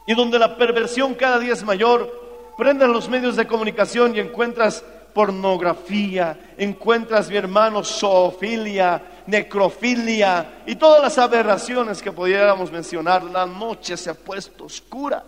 y 0.06 0.14
donde 0.14 0.38
la 0.38 0.56
perversión 0.56 1.14
cada 1.16 1.40
día 1.40 1.54
es 1.54 1.64
mayor, 1.64 2.54
prendan 2.58 2.92
los 2.92 3.10
medios 3.10 3.36
de 3.36 3.48
comunicación 3.48 4.16
y 4.16 4.20
encuentras 4.20 4.84
pornografía, 5.14 6.38
encuentras 6.58 7.30
mi 7.30 7.38
hermano 7.38 7.84
zoofilia, 7.84 9.02
necrofilia 9.28 10.62
y 10.66 10.76
todas 10.76 11.02
las 11.02 11.18
aberraciones 11.18 12.02
que 12.02 12.12
pudiéramos 12.12 12.70
mencionar. 12.72 13.24
La 13.24 13.46
noche 13.46 13.96
se 13.96 14.10
ha 14.10 14.14
puesto 14.14 14.66
oscura. 14.66 15.24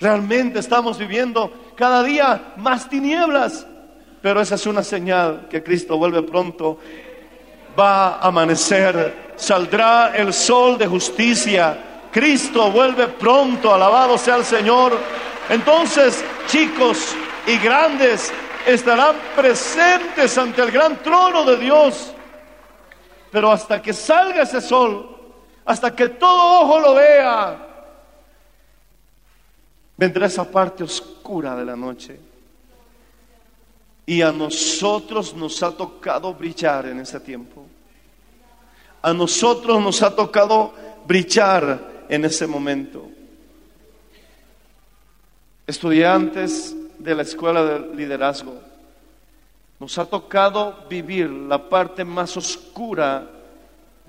Realmente 0.00 0.58
estamos 0.58 0.98
viviendo 0.98 1.52
cada 1.76 2.02
día 2.02 2.52
más 2.56 2.88
tinieblas, 2.88 3.64
pero 4.20 4.40
esa 4.40 4.56
es 4.56 4.66
una 4.66 4.82
señal 4.82 5.46
que 5.48 5.62
Cristo 5.62 5.96
vuelve 5.96 6.22
pronto. 6.22 6.78
Va 7.78 8.16
a 8.16 8.26
amanecer, 8.26 9.23
saldrá 9.36 10.14
el 10.14 10.32
sol 10.32 10.78
de 10.78 10.86
justicia. 10.86 11.78
Cristo 12.10 12.70
vuelve 12.70 13.08
pronto, 13.08 13.74
alabado 13.74 14.16
sea 14.16 14.36
el 14.36 14.44
Señor. 14.44 14.96
Entonces, 15.48 16.24
chicos 16.46 17.14
y 17.46 17.58
grandes, 17.58 18.32
estarán 18.66 19.16
presentes 19.36 20.38
ante 20.38 20.62
el 20.62 20.70
gran 20.70 21.02
trono 21.02 21.44
de 21.44 21.56
Dios. 21.56 22.12
Pero 23.30 23.50
hasta 23.50 23.82
que 23.82 23.92
salga 23.92 24.42
ese 24.42 24.60
sol, 24.60 25.16
hasta 25.64 25.94
que 25.94 26.10
todo 26.10 26.60
ojo 26.60 26.80
lo 26.80 26.94
vea, 26.94 27.58
vendrá 29.96 30.26
esa 30.26 30.44
parte 30.44 30.84
oscura 30.84 31.56
de 31.56 31.64
la 31.64 31.76
noche. 31.76 32.20
Y 34.06 34.20
a 34.22 34.30
nosotros 34.30 35.34
nos 35.34 35.62
ha 35.62 35.70
tocado 35.72 36.32
brillar 36.34 36.86
en 36.86 37.00
ese 37.00 37.18
tiempo. 37.20 37.63
A 39.04 39.12
nosotros 39.12 39.82
nos 39.82 40.02
ha 40.02 40.16
tocado 40.16 40.72
brillar 41.06 42.06
en 42.08 42.24
ese 42.24 42.46
momento. 42.46 43.06
Estudiantes 45.66 46.74
de 46.98 47.14
la 47.14 47.20
escuela 47.20 47.62
de 47.62 47.94
liderazgo, 47.94 48.58
nos 49.78 49.98
ha 49.98 50.06
tocado 50.06 50.86
vivir 50.88 51.28
la 51.28 51.68
parte 51.68 52.02
más 52.02 52.34
oscura 52.38 53.26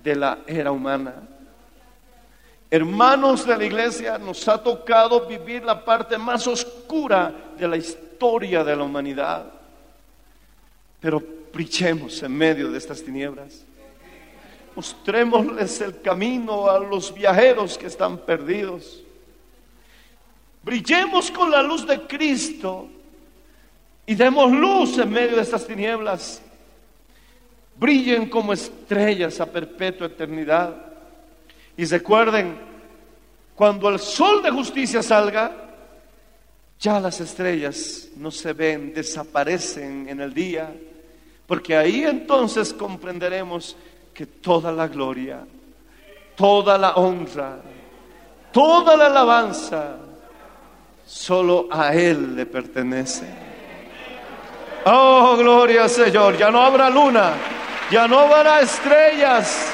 de 0.01 0.15
la 0.15 0.37
era 0.47 0.71
humana. 0.71 1.15
Hermanos 2.71 3.45
de 3.45 3.57
la 3.57 3.65
iglesia, 3.65 4.17
nos 4.17 4.47
ha 4.47 4.63
tocado 4.63 5.27
vivir 5.27 5.65
la 5.65 5.83
parte 5.83 6.17
más 6.17 6.47
oscura 6.47 7.33
de 7.59 7.67
la 7.67 7.75
historia 7.75 8.63
de 8.63 8.73
la 8.73 8.83
humanidad. 8.83 9.45
Pero 11.01 11.21
brillemos 11.53 12.23
en 12.23 12.31
medio 12.31 12.71
de 12.71 12.77
estas 12.77 13.03
tinieblas. 13.03 13.64
Mostrémosles 14.75 15.81
el 15.81 16.01
camino 16.01 16.69
a 16.69 16.79
los 16.79 17.13
viajeros 17.13 17.77
que 17.77 17.87
están 17.87 18.17
perdidos. 18.17 19.01
Brillemos 20.63 21.31
con 21.31 21.49
la 21.51 21.61
luz 21.61 21.87
de 21.87 22.01
Cristo 22.01 22.89
y 24.05 24.15
demos 24.15 24.51
luz 24.51 24.97
en 24.97 25.09
medio 25.09 25.35
de 25.35 25.41
estas 25.41 25.65
tinieblas. 25.65 26.41
Brillen 27.77 28.29
como 28.29 28.53
estrellas 28.53 29.39
a 29.39 29.45
perpetua 29.45 30.07
eternidad. 30.07 30.75
Y 31.77 31.85
recuerden, 31.85 32.57
cuando 33.55 33.89
el 33.89 33.99
sol 33.99 34.41
de 34.41 34.51
justicia 34.51 35.01
salga, 35.01 35.51
ya 36.79 36.99
las 36.99 37.19
estrellas 37.21 38.09
no 38.17 38.31
se 38.31 38.53
ven, 38.53 38.93
desaparecen 38.93 40.09
en 40.09 40.19
el 40.19 40.33
día, 40.33 40.73
porque 41.47 41.75
ahí 41.75 42.03
entonces 42.03 42.73
comprenderemos 42.73 43.75
que 44.15 44.27
toda 44.27 44.71
la 44.71 44.87
gloria, 44.87 45.45
toda 46.37 46.77
la 46.77 46.93
honra, 46.95 47.57
toda 48.49 48.95
la 48.95 49.07
alabanza, 49.07 49.97
solo 51.05 51.67
a 51.69 51.93
Él 51.93 52.33
le 52.33 52.45
pertenece. 52.45 53.27
Oh, 54.85 55.35
gloria 55.37 55.89
Señor, 55.89 56.37
ya 56.37 56.49
no 56.49 56.61
habrá 56.61 56.89
luna, 56.89 57.33
ya 57.91 58.07
no 58.07 58.19
habrá 58.19 58.61
estrellas. 58.61 59.73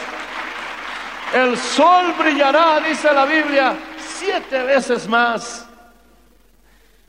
El 1.36 1.56
sol 1.56 2.16
brillará, 2.18 2.80
dice 2.80 3.14
la 3.14 3.26
Biblia, 3.26 3.76
siete 4.00 4.64
veces 4.64 5.08
más. 5.08 5.68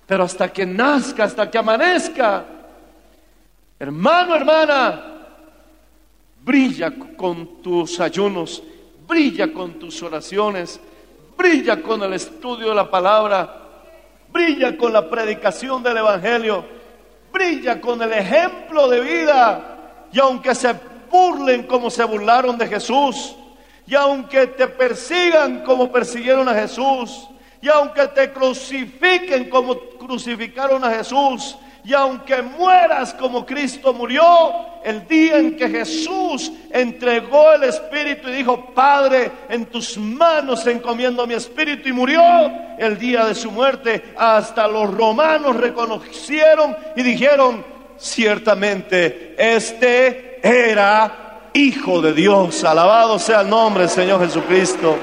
Pero 0.07 0.25
hasta 0.25 0.53
que 0.53 0.67
nazca, 0.67 1.25
hasta 1.25 1.51
que 1.51 1.57
amanezca, 1.57 2.45
hermano, 3.79 4.37
hermana, 4.37 5.12
brilla 6.45 6.93
con 7.17 7.63
tus 7.63 8.01
ayunos, 8.01 8.63
brilla 9.07 9.53
con 9.53 9.79
tus 9.79 10.03
oraciones, 10.03 10.81
brilla 11.37 11.81
con 11.81 12.03
el 12.03 12.15
estudio 12.15 12.71
de 12.71 12.75
la 12.75 12.91
palabra, 12.91 13.63
brilla 14.31 14.77
con 14.77 14.93
la 14.93 15.09
predicación 15.09 15.83
del 15.83 15.99
Evangelio, 15.99 16.65
brilla 17.33 17.81
con 17.81 18.03
el 18.03 18.13
ejemplo 18.13 18.89
de 18.89 19.01
vida. 19.01 20.09
Y 20.13 20.21
aunque 20.21 20.55
se 20.55 20.75
burlen 21.11 21.65
como 21.65 21.91
se 21.91 22.05
burlaron 22.05 22.59
de 22.59 22.67
Jesús, 22.67 23.37
y 23.87 23.95
aunque 23.95 24.47
te 24.49 24.67
persigan 24.69 25.63
como 25.65 25.91
persiguieron 25.91 26.49
a 26.49 26.55
Jesús, 26.55 27.29
y 27.61 27.69
aunque 27.69 28.09
te 28.09 28.33
crucifiquen 28.33 29.49
como 29.49 29.79
crucificaron 29.79 30.85
a 30.85 30.91
Jesús, 30.91 31.57
y 31.85 31.95
aunque 31.95 32.43
mueras 32.43 33.13
como 33.15 33.45
Cristo 33.45 33.93
murió, 33.93 34.23
el 34.85 35.07
día 35.07 35.39
en 35.39 35.57
que 35.57 35.69
Jesús 35.69 36.53
entregó 36.71 37.53
el 37.53 37.65
Espíritu 37.65 38.29
y 38.29 38.35
dijo, 38.35 38.73
Padre, 38.73 39.31
en 39.49 39.67
tus 39.67 39.99
manos 39.99 40.67
encomiendo 40.67 41.27
mi 41.27 41.35
Espíritu 41.35 41.89
y 41.89 41.93
murió, 41.93 42.23
el 42.79 42.99
día 42.99 43.25
de 43.25 43.35
su 43.35 43.51
muerte, 43.51 44.15
hasta 44.17 44.69
los 44.69 44.95
romanos 44.95 45.57
reconocieron 45.57 46.77
y 46.95 47.03
dijeron, 47.03 47.65
ciertamente, 47.97 49.35
este 49.37 50.41
era 50.43 51.51
Hijo 51.55 52.01
de 52.01 52.15
Dios, 52.15 52.65
alabado 52.65 53.19
sea 53.19 53.43
el 53.43 53.51
nombre 53.51 53.83
del 53.83 53.91
Señor 53.91 54.21
Jesucristo. 54.25 54.97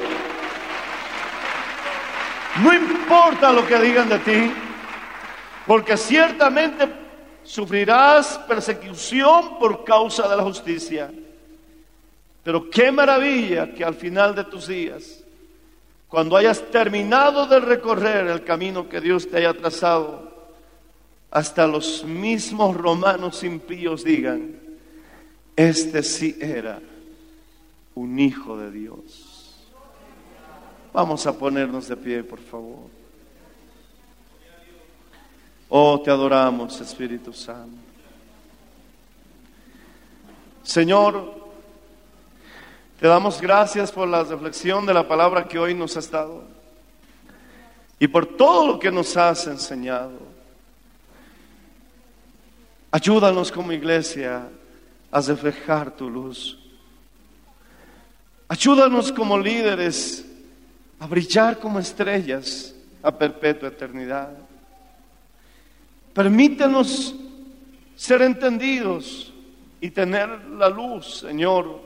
No 2.63 2.73
importa 2.73 3.51
lo 3.51 3.67
que 3.67 3.79
digan 3.79 4.09
de 4.09 4.19
ti, 4.19 4.51
porque 5.69 5.97
ciertamente 5.97 6.89
sufrirás 7.43 8.39
persecución 8.47 9.60
por 9.60 9.84
causa 9.84 10.27
de 10.27 10.36
la 10.36 10.41
justicia. 10.41 11.12
Pero 12.41 12.71
qué 12.71 12.91
maravilla 12.91 13.71
que 13.71 13.84
al 13.84 13.93
final 13.93 14.34
de 14.34 14.45
tus 14.45 14.65
días, 14.65 15.23
cuando 16.08 16.36
hayas 16.36 16.60
terminado 16.71 17.45
de 17.45 17.60
recorrer 17.60 18.25
el 18.25 18.43
camino 18.43 18.89
que 18.89 18.99
Dios 18.99 19.29
te 19.29 19.38
haya 19.38 19.53
trazado, 19.53 20.49
hasta 21.29 21.67
los 21.67 22.03
mismos 22.03 22.75
romanos 22.75 23.43
impíos 23.43 24.03
digan, 24.03 24.55
este 25.55 26.01
sí 26.01 26.36
era 26.41 26.82
un 27.93 28.17
hijo 28.17 28.58
de 28.58 28.71
Dios. 28.71 29.67
Vamos 30.91 31.27
a 31.27 31.38
ponernos 31.38 31.88
de 31.88 31.95
pie, 31.95 32.23
por 32.23 32.39
favor. 32.39 32.98
Oh, 35.69 36.01
te 36.01 36.10
adoramos, 36.10 36.82
Espíritu 36.82 37.32
Santo. 37.32 37.77
Señor, 40.63 41.36
te 42.99 43.08
damos 43.08 43.39
gracias 43.39 43.91
por 43.91 44.08
la 44.08 44.23
reflexión 44.23 44.86
de 44.86 44.93
la 44.93 45.08
palabra 45.08 45.47
que 45.47 45.60
hoy 45.60 45.75
nos 45.75 45.95
has 45.95 46.10
dado 46.10 46.43
y 47.99 48.08
por 48.08 48.25
todo 48.25 48.65
lo 48.65 48.79
que 48.79 48.91
nos 48.91 49.15
has 49.15 49.45
enseñado. 49.45 50.19
Ayúdanos 52.91 53.51
como 53.51 53.71
iglesia 53.71 54.47
a 55.12 55.21
reflejar 55.21 55.91
tu 55.91 56.10
luz. 56.10 56.58
Ayúdanos 58.47 59.12
como 59.12 59.38
líderes 59.38 60.25
a 60.99 61.05
brillar 61.05 61.60
como 61.60 61.77
estrellas 61.77 62.73
a 63.03 63.12
perpetua 63.12 63.69
eternidad. 63.69 64.48
Permítenos 66.13 67.15
ser 67.95 68.22
entendidos 68.22 69.34
y 69.82 69.91
tener 69.91 70.30
la 70.58 70.69
luz, 70.69 71.19
Señor, 71.19 71.82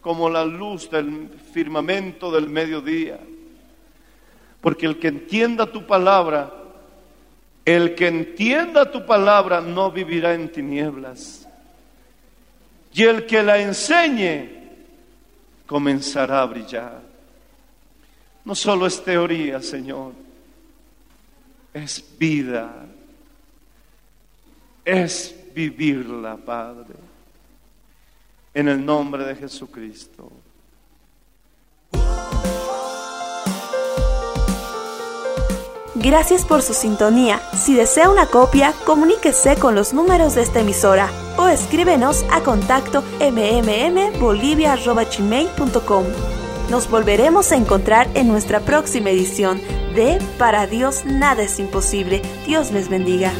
como 0.00 0.30
la 0.30 0.44
luz 0.44 0.90
del 0.90 1.28
firmamento 1.52 2.30
del 2.30 2.48
mediodía. 2.48 3.18
Porque 4.60 4.86
el 4.86 4.98
que 4.98 5.08
entienda 5.08 5.66
tu 5.66 5.86
palabra, 5.86 6.52
el 7.64 7.94
que 7.94 8.08
entienda 8.08 8.90
tu 8.90 9.04
palabra 9.04 9.60
no 9.60 9.90
vivirá 9.90 10.34
en 10.34 10.48
tinieblas. 10.50 11.46
Y 12.92 13.02
el 13.02 13.26
que 13.26 13.42
la 13.42 13.58
enseñe 13.58 14.48
comenzará 15.66 16.42
a 16.42 16.46
brillar. 16.46 17.02
No 18.44 18.54
solo 18.54 18.86
es 18.86 19.04
teoría, 19.04 19.60
Señor, 19.60 20.14
es 21.74 22.02
vida 22.18 22.86
es 24.88 25.34
vivirla, 25.54 26.36
Padre. 26.36 26.96
En 28.54 28.68
el 28.68 28.84
nombre 28.84 29.24
de 29.24 29.36
Jesucristo. 29.36 30.30
Gracias 35.94 36.44
por 36.46 36.62
su 36.62 36.72
sintonía. 36.72 37.38
Si 37.54 37.74
desea 37.74 38.08
una 38.08 38.24
copia, 38.26 38.72
comuníquese 38.86 39.56
con 39.56 39.74
los 39.74 39.92
números 39.92 40.36
de 40.36 40.42
esta 40.42 40.60
emisora 40.60 41.10
o 41.36 41.48
escríbenos 41.48 42.24
a 42.30 42.40
contacto 42.42 43.02
mmmbolivia.com. 43.20 46.04
Nos 46.70 46.88
volveremos 46.88 47.52
a 47.52 47.56
encontrar 47.56 48.08
en 48.14 48.28
nuestra 48.28 48.60
próxima 48.60 49.10
edición 49.10 49.60
de 49.94 50.18
Para 50.38 50.66
Dios 50.66 51.04
nada 51.04 51.42
es 51.42 51.58
imposible. 51.58 52.22
Dios 52.46 52.70
les 52.70 52.88
bendiga. 52.88 53.34